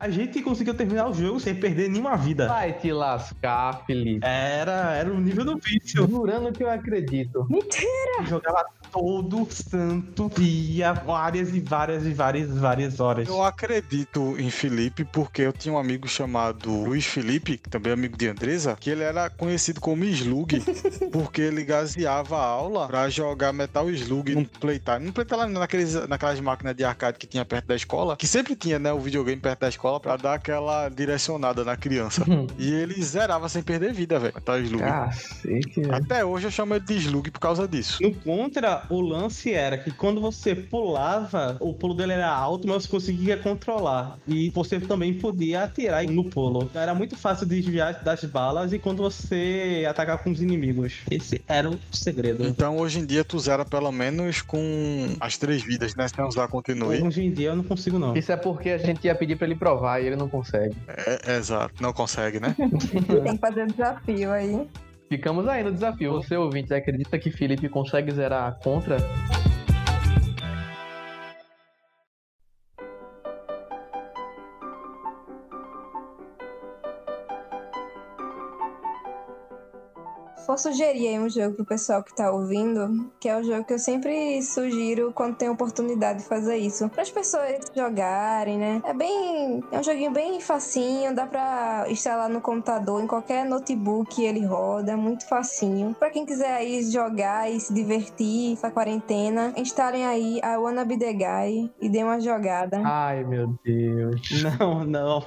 [0.00, 2.46] A gente conseguiu terminar o jogo sem perder nenhuma vida.
[2.46, 4.24] Vai te lascar, Felipe.
[4.24, 6.06] Era, era o nível do vício.
[6.08, 7.44] Jurando que eu acredito.
[8.20, 13.28] Eu jogava todo santo dia, várias e várias e várias e várias horas.
[13.28, 17.94] Eu acredito em Felipe porque eu tinha um amigo chamado Luiz Felipe, que também é
[17.94, 20.62] amigo de Andresa, que ele era conhecido como Slug,
[21.12, 25.00] porque ele gaseava a aula pra jogar Metal Slug num playtime.
[25.00, 28.78] Num playtime, naqueles, naquelas máquinas de arcade que tinha perto da escola, que sempre tinha,
[28.78, 32.24] né, o videogame perto da escola pra dar aquela direcionada na criança.
[32.58, 34.82] E ele zerava sem perder vida, velho, Metal Slug.
[34.82, 35.82] Cacete.
[35.90, 38.02] Até hoje eu chamo ele de Slug por causa disso.
[38.02, 42.84] No contra, o lance era que quando você pulava, o pulo dele era alto, mas
[42.84, 44.18] você conseguia controlar.
[44.26, 46.64] E você também podia atirar no pulo.
[46.64, 51.00] Então era muito fácil desviar das balas e quando você atacar com os inimigos.
[51.10, 52.46] Esse era o segredo.
[52.46, 56.06] Então hoje em dia tu zera pelo menos com as três vidas, né?
[56.08, 57.02] Sem usar continue.
[57.02, 58.16] Hoje em dia eu não consigo, não.
[58.16, 60.74] Isso é porque a gente ia pedir pra ele provar e ele não consegue.
[60.86, 62.54] É, exato, não consegue, né?
[63.24, 64.66] Tem que fazer desafio aí.
[65.08, 66.12] Ficamos aí no desafio.
[66.12, 68.98] Você, ouvinte, acredita que Felipe consegue zerar contra?
[80.58, 83.78] Sugerir aí um jogo pro pessoal que tá ouvindo, que é o jogo que eu
[83.78, 86.88] sempre sugiro quando tem oportunidade de fazer isso.
[86.88, 88.82] Para as pessoas jogarem, né?
[88.84, 89.62] É bem.
[89.72, 94.92] É um joguinho bem facinho, dá pra instalar no computador, em qualquer notebook ele roda,
[94.92, 95.94] é muito facinho.
[95.98, 100.98] Pra quem quiser aí jogar e se divertir essa quarentena, instalem aí a Wanna Be
[100.98, 102.80] The Guy e dê uma jogada.
[102.84, 104.18] Ai, meu Deus.
[104.58, 105.22] Não, não.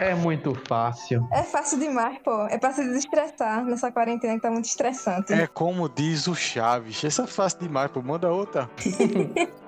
[0.00, 1.26] É muito fácil.
[1.32, 2.46] É fácil demais, pô.
[2.46, 5.32] É pra se desestressar nessa quarentena que tá muito estressante.
[5.32, 7.02] É como diz o Chaves.
[7.04, 8.02] Essa é fácil demais, pô.
[8.02, 8.70] Manda outra.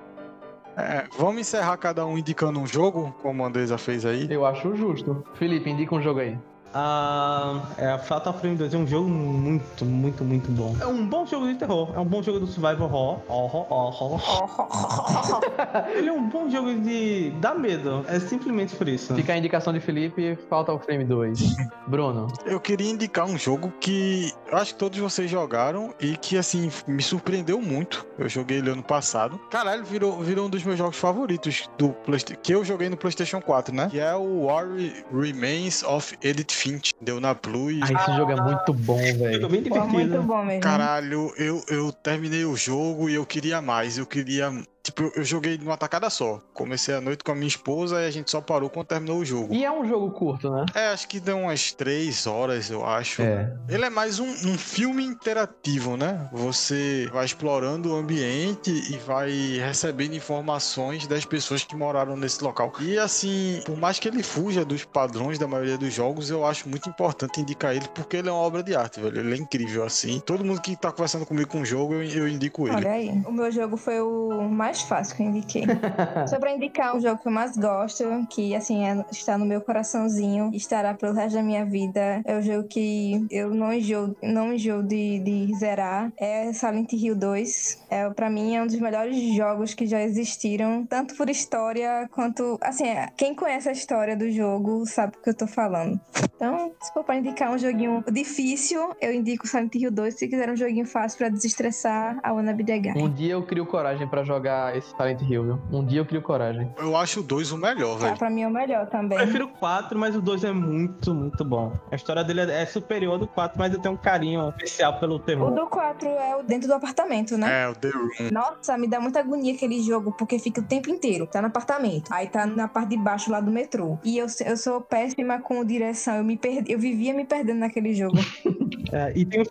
[0.77, 4.27] É, vamos encerrar cada um indicando um jogo, como a Andresa fez aí.
[4.29, 5.25] Eu acho justo.
[5.33, 6.37] Felipe, indica um jogo aí.
[6.73, 10.75] Ah, é, Fatal Frame 2 é um jogo muito, muito, muito bom.
[10.79, 11.91] É um bom jogo de terror.
[11.95, 13.19] É um bom jogo do survival horror.
[13.27, 15.41] Horror, horror.
[15.95, 18.05] Ele é um bom jogo de dar medo.
[18.07, 19.15] É simplesmente por isso.
[19.15, 21.55] Fica a indicação de Felipe, falta o Frame 2.
[21.87, 22.27] Bruno.
[22.45, 26.71] Eu queria indicar um jogo que eu acho que todos vocês jogaram e que, assim,
[26.87, 28.05] me surpreendeu muito.
[28.17, 29.39] Eu joguei ele ano passado.
[29.49, 33.41] Caralho, virou, virou um dos meus jogos favoritos do PlayStation, que eu joguei no PlayStation
[33.41, 33.87] 4, né?
[33.89, 34.67] Que é o War
[35.11, 36.91] Remains of Edith Finch.
[37.01, 37.79] Deu na Plus.
[37.81, 39.47] Ah, esse jogo é muito bom, velho.
[39.47, 40.23] bem Pô, muito divertido.
[40.23, 40.61] bom mesmo.
[40.61, 43.97] Caralho, eu, eu terminei o jogo e eu queria mais.
[43.97, 44.51] Eu queria.
[44.89, 46.41] Tipo, eu- joguei numa tacada só.
[46.53, 49.25] Comecei a noite com a minha esposa e a gente só parou quando terminou o
[49.25, 49.53] jogo.
[49.53, 50.65] E é um jogo curto, né?
[50.73, 53.21] É, acho que deu umas três horas, eu acho.
[53.21, 53.53] É.
[53.67, 56.27] Ele é mais um, um filme interativo, né?
[56.33, 59.31] Você vai explorando o ambiente e vai
[59.63, 62.73] recebendo informações das pessoas que moraram nesse local.
[62.79, 66.67] E assim, por mais que ele fuja dos padrões da maioria dos jogos, eu acho
[66.67, 69.19] muito importante indicar ele porque ele é uma obra de arte, velho.
[69.19, 70.19] Ele é incrível, assim.
[70.19, 72.77] Todo mundo que tá conversando comigo com o jogo, eu, eu indico ele.
[72.77, 75.63] Olha aí, o meu jogo foi o mais fácil que eu indiquei.
[76.27, 79.61] Só pra indicar um jogo que eu mais gosto, que assim, é- está no meu
[79.61, 82.21] coraçãozinho, estará pelo resto da minha vida.
[82.25, 86.11] É o jogo que eu não enjoo, não enjoo de, de zerar.
[86.17, 87.85] É Silent Hill 2.
[87.89, 92.57] É, pra mim é um dos melhores jogos que já existiram, tanto por história quanto.
[92.61, 95.99] Assim, é, quem conhece a história do jogo sabe o que eu tô falando.
[96.35, 100.15] Então, se for pra indicar um joguinho difícil, eu indico Silent Hill 2.
[100.17, 102.93] Se quiser um joguinho fácil pra desestressar, a Wanna Be The Guy.
[103.01, 105.59] Um dia eu crio coragem pra jogar esse Silent Hill, viu?
[105.71, 106.71] Um dia eu crio coragem.
[106.77, 108.17] Eu acho o 2 o melhor, Ah, velho.
[108.17, 109.17] pra mim é o melhor também.
[109.17, 111.73] Eu prefiro o 4, mas o 2 é muito, muito bom.
[111.91, 115.15] A história dele é superior ao do 4, mas eu tenho um carinho especial pelo
[115.15, 115.51] O terror.
[115.53, 117.63] do 4 é o dentro do apartamento, né?
[117.63, 118.09] É, o The Room.
[118.31, 121.27] Nossa, me dá muita agonia aquele jogo, porque fica o tempo inteiro.
[121.27, 122.11] Tá no apartamento.
[122.11, 123.97] Aí tá na parte de baixo lá do metrô.
[124.03, 126.15] E eu, eu sou péssima com direção.
[126.15, 128.17] Eu me perdi, eu vivia me perdendo naquele jogo.
[128.91, 129.49] É, e tem os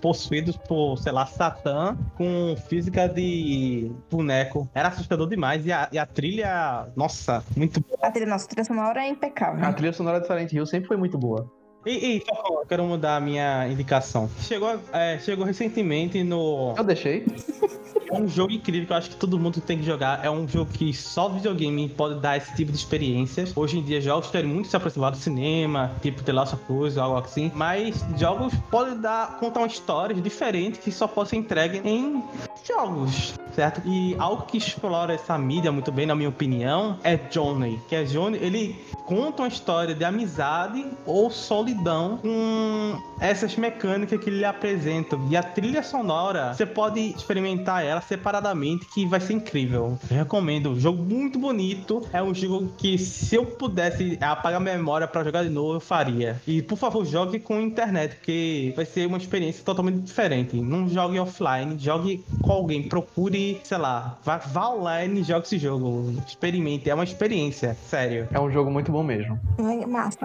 [0.00, 4.68] possuídos por, sei lá, Satã com física de boneco.
[4.74, 5.66] Era assustador demais.
[5.66, 7.98] E a, e a trilha, nossa, muito boa.
[8.02, 9.64] A trilha, nossa, a trilha sonora é impecável.
[9.64, 11.50] A trilha sonora de Silent Hill sempre foi muito boa.
[11.86, 14.28] E, e eu quero mudar a minha indicação.
[14.40, 16.74] Chegou, é, chegou recentemente no.
[16.76, 17.24] Eu deixei.
[18.08, 20.24] É um jogo incrível que eu acho que todo mundo tem que jogar.
[20.24, 23.52] É um jogo que só videogame pode dar esse tipo de experiências.
[23.56, 26.98] Hoje em dia, jogos querem muito se aproximar do cinema, tipo The Last of Us
[26.98, 27.50] algo assim.
[27.54, 32.22] Mas jogos podem dar, contar uma história diferente que só pode ser entregue em
[32.64, 33.82] jogos, certo?
[33.84, 37.80] E algo que explora essa mídia muito bem, na minha opinião, é Johnny.
[37.88, 41.75] Que é Johnny, ele conta uma história de amizade ou solidão
[42.22, 45.18] com essas mecânicas que ele apresenta.
[45.30, 49.98] E a trilha sonora, você pode experimentar ela separadamente, que vai ser incrível.
[50.10, 50.70] Eu recomendo.
[50.70, 52.02] Um jogo muito bonito.
[52.12, 55.80] É um jogo que, se eu pudesse apagar a memória para jogar de novo, eu
[55.80, 56.40] faria.
[56.46, 60.60] E, por favor, jogue com internet, porque vai ser uma experiência totalmente diferente.
[60.60, 62.82] Não jogue offline, jogue com alguém.
[62.82, 66.14] Procure, sei lá, vá, vá online e jogue esse jogo.
[66.26, 66.90] Experimente.
[66.90, 68.28] É uma experiência, sério.
[68.32, 69.38] É um jogo muito bom mesmo.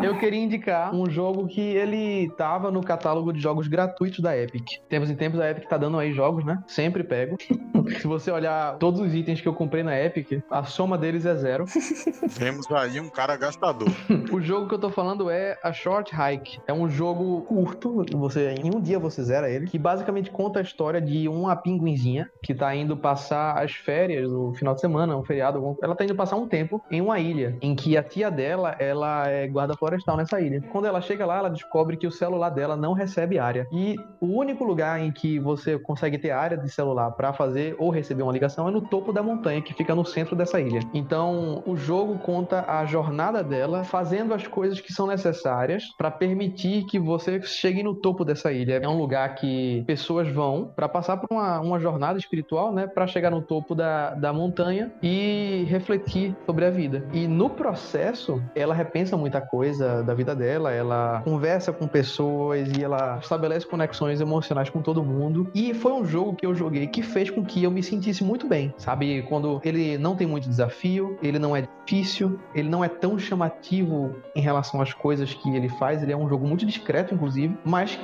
[0.02, 4.66] Eu queria indicar um jogo que ele tava no catálogo de jogos gratuitos da Epic.
[4.90, 6.62] Tempos em tempos a Epic tá dando aí jogos, né?
[6.68, 7.38] Sempre pego.
[8.00, 11.36] Se você olhar todos os itens que eu comprei na Epic, a soma deles é
[11.36, 11.66] zero.
[12.28, 13.90] Vemos aí um cara gastador.
[14.32, 16.60] O jogo que eu tô falando é a Short Hike.
[16.68, 20.62] É um jogo curto, você em um dia você zera ele, que basicamente conta a
[20.62, 25.24] história de uma pinguinzinha que tá indo passar as férias, o final de semana, um
[25.24, 28.76] feriado, ela tá indo passar um tempo em uma ilha, em que a tia dela,
[28.80, 30.62] ela é guarda florestal nessa ilha.
[30.72, 33.68] Quando ela chega lá, ela descobre que o celular dela não recebe área.
[33.72, 37.90] E o único lugar em que você consegue ter área de celular pra fazer ou
[37.90, 40.82] receber uma ligação é no topo da montanha, que fica no centro dessa ilha.
[40.94, 46.86] Então, o jogo conta a jornada dela fazendo as coisas que são necessárias pra permitir
[46.86, 48.80] que você chegue no topo dessa ilha.
[48.82, 53.08] É um lugar que pessoas vão pra passar por uma, uma jornada espiritual, né, Pra
[53.08, 57.08] chegar no topo da, da montanha e refletir sobre a vida.
[57.14, 62.84] E no processo, ela repensa muita coisa da vida dela, ela conversa com pessoas e
[62.84, 65.50] ela estabelece conexões emocionais com todo mundo.
[65.54, 68.48] E foi um jogo que eu joguei que fez com que eu me sentisse muito
[68.48, 69.24] bem, sabe?
[69.24, 74.16] Quando ele não tem muito desafio, ele não é difícil, ele não é tão chamativo
[74.36, 78.00] em relação às coisas que ele faz, ele é um jogo muito discreto, inclusive, mas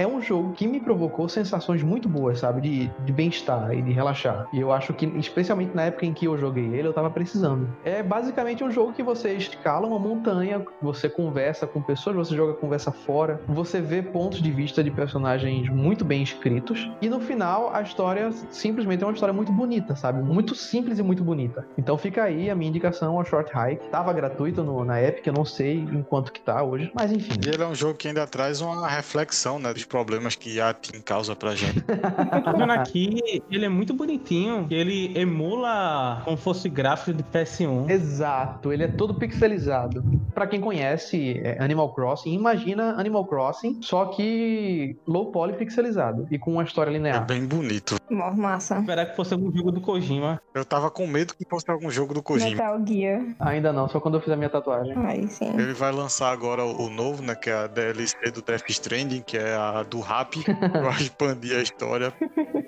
[0.00, 2.62] é um jogo que me provocou sensações muito boas, sabe?
[2.62, 4.48] De, de bem-estar e de relaxar.
[4.50, 7.68] E eu acho que, especialmente na época em que eu joguei ele, eu tava precisando.
[7.84, 12.54] É basicamente um jogo que você escala uma montanha, você conversa com pessoas, você joga
[12.54, 16.90] conversa fora, você vê pontos de vista de personagens muito bem escritos.
[17.02, 20.22] E no final, a história simplesmente é uma história muito bonita, sabe?
[20.22, 21.66] Muito simples e muito bonita.
[21.76, 23.90] Então fica aí a minha indicação ao Short Hike.
[23.90, 27.32] Tava gratuito no- na Epic, eu não sei em quanto que tá hoje, mas enfim.
[27.44, 30.72] E ele é um jogo que ainda traz uma reflexão, né, dos problemas que a
[30.72, 31.80] Team causa pra gente.
[31.82, 34.66] Tô vendo aqui, ele é muito bonitinho.
[34.70, 37.90] Ele emula como fosse gráfico de PS1.
[37.90, 40.02] Exato, ele é todo pixelizado.
[40.32, 46.38] Pra quem conhece é, Animal Crossing, imagina Animal Crossing, só que low poly pixelizado e
[46.38, 47.26] com uma história É linear.
[47.26, 47.99] bem bonito.
[48.10, 48.78] Mó massa.
[48.78, 50.40] Esperar que fosse algum jogo do Kojima.
[50.52, 52.50] Eu tava com medo que fosse algum jogo do Kojima.
[52.50, 53.22] Metal Gear.
[53.38, 54.94] Ainda não, só quando eu fizer minha tatuagem.
[55.06, 55.48] Aí sim.
[55.54, 57.34] Ele vai lançar agora o, novo, né?
[57.34, 60.36] Que é a DLC do Death Stranding, que é a do Rap.
[60.82, 62.12] vai expandir a história.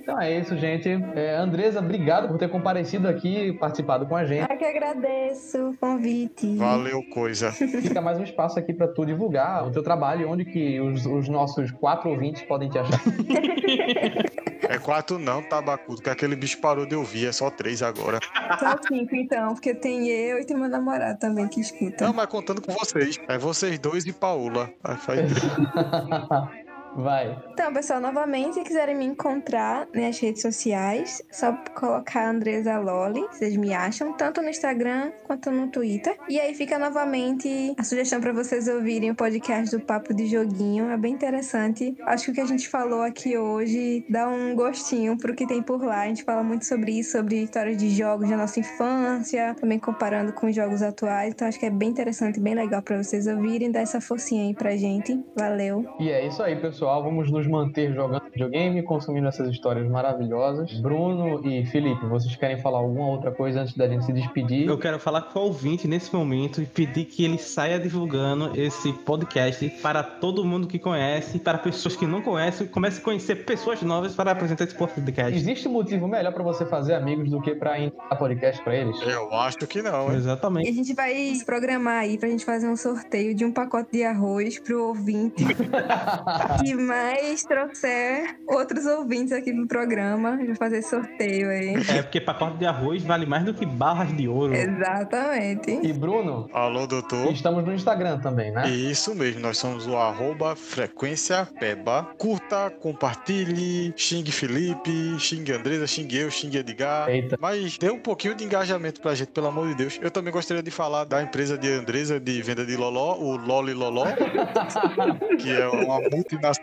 [0.03, 0.89] Então é isso, gente.
[0.89, 4.51] É, Andresa, obrigado por ter comparecido aqui e participado com a gente.
[4.51, 6.57] Eu que agradeço o convite.
[6.57, 7.51] Valeu, coisa.
[7.53, 11.29] Fica mais um espaço aqui pra tu divulgar o teu trabalho, onde que os, os
[11.29, 13.01] nossos quatro ouvintes podem te achar.
[14.73, 18.19] É quatro não, tabacudo, que aquele bicho parou de ouvir, é só três agora.
[18.59, 22.07] Só cinco, então, porque tem eu e tem meu namorado também que escuta.
[22.07, 23.21] Não, mas contando com vocês.
[23.29, 24.73] É vocês dois e Paula.
[24.83, 26.63] Aí faz três.
[26.97, 27.37] Vai.
[27.53, 33.57] Então, pessoal, novamente, se quiserem me encontrar nas redes sociais, só colocar Andresa Loli, vocês
[33.57, 36.17] me acham, tanto no Instagram quanto no Twitter.
[36.29, 40.91] E aí fica novamente a sugestão para vocês ouvirem o podcast do Papo de Joguinho,
[40.91, 41.97] é bem interessante.
[42.03, 45.63] Acho que o que a gente falou aqui hoje dá um gostinho pro que tem
[45.63, 46.03] por lá.
[46.03, 50.33] A gente fala muito sobre isso, sobre histórias de jogos da nossa infância, também comparando
[50.33, 51.33] com os jogos atuais.
[51.33, 54.55] Então, acho que é bem interessante, bem legal para vocês ouvirem, dar essa forcinha aí
[54.55, 55.19] pra gente.
[55.37, 55.85] Valeu!
[55.99, 56.82] E é isso aí, pessoal.
[56.87, 60.73] Vamos nos manter jogando videogame, consumindo essas histórias maravilhosas.
[60.81, 64.67] Bruno e Felipe, vocês querem falar alguma outra coisa antes da gente se despedir?
[64.67, 68.93] Eu quero falar com o ouvinte nesse momento e pedir que ele saia divulgando esse
[68.93, 73.83] podcast para todo mundo que conhece, para pessoas que não conhecem, comece a conhecer pessoas
[73.83, 75.35] novas para apresentar esse podcast.
[75.35, 79.01] Existe motivo melhor pra você fazer amigos do que pra indicar podcast pra eles?
[79.03, 80.15] Eu acho que não, hein?
[80.15, 80.69] E Exatamente.
[80.69, 84.05] a gente vai se programar aí pra gente fazer um sorteio de um pacote de
[84.05, 85.45] arroz pro ouvinte
[86.73, 91.75] que mais trouxer outros ouvintes aqui pro programa, vai fazer sorteio aí.
[91.89, 94.55] É porque pacote de arroz vale mais do que barras de ouro.
[94.55, 95.81] Exatamente.
[95.83, 97.31] E Bruno, Alô, doutor.
[97.33, 98.69] estamos no Instagram também, né?
[98.71, 102.05] Isso mesmo, nós somos o arroba frequência peba.
[102.17, 107.09] Curta, compartilhe, xingue Felipe, xingue Andresa, xingue eu, xingue Edgar.
[107.09, 107.37] Eita.
[107.41, 109.99] Mas dê um pouquinho de engajamento pra gente, pelo amor de Deus.
[110.01, 113.75] Eu também gostaria de falar da empresa de Andresa de venda de Loló, o Loli
[113.75, 114.07] Loló,
[115.39, 116.62] que é uma multinacional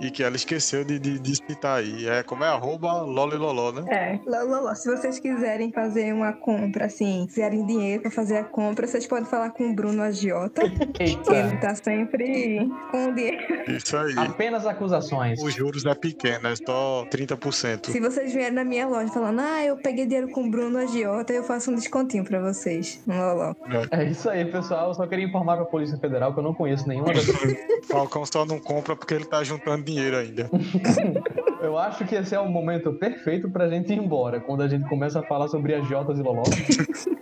[0.00, 2.06] e que ela esqueceu de, de, de citar aí.
[2.08, 3.84] É como é arroba Loli Loló, né?
[3.88, 8.86] É, Loló, se vocês quiserem fazer uma compra, assim, quiserem dinheiro pra fazer a compra,
[8.86, 10.62] vocês podem falar com o Bruno Agiota,
[10.94, 11.56] que ele Eita.
[11.60, 13.70] tá sempre com o dinheiro.
[13.70, 14.14] Isso aí.
[14.18, 15.42] Apenas acusações.
[15.42, 17.90] Os juros é pequeno, é só 30%.
[17.90, 21.32] Se vocês vierem na minha loja falando, ah, eu peguei dinheiro com o Bruno Agiota,
[21.32, 23.54] eu faço um descontinho pra vocês Loló.
[23.90, 24.88] É isso aí, pessoal.
[24.88, 27.34] Eu só queria informar pra Polícia Federal que eu não conheço nenhuma dessas.
[27.88, 30.50] Falcão só não compra porque ele tá juntando dinheiro ainda.
[31.60, 34.86] Eu acho que esse é o momento perfeito pra gente ir embora, quando a gente
[34.86, 36.48] começa a falar sobre agiotas e lolós.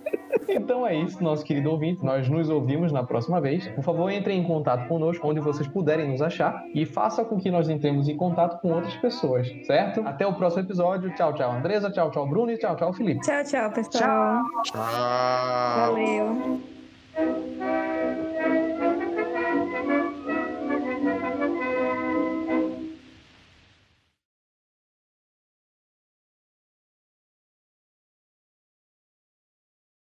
[0.54, 2.04] Então é isso, nosso querido ouvinte.
[2.04, 3.66] Nós nos ouvimos na próxima vez.
[3.68, 7.50] Por favor, entrem em contato conosco onde vocês puderem nos achar e faça com que
[7.50, 10.00] nós entremos em contato com outras pessoas, certo?
[10.06, 11.14] Até o próximo episódio.
[11.14, 11.90] Tchau, tchau, Andresa.
[11.90, 12.52] Tchau, tchau, Bruno.
[12.52, 13.20] E tchau, tchau, Felipe.
[13.20, 14.42] Tchau, tchau, pessoal.
[14.64, 14.82] Tchau.
[15.76, 16.60] Valeu.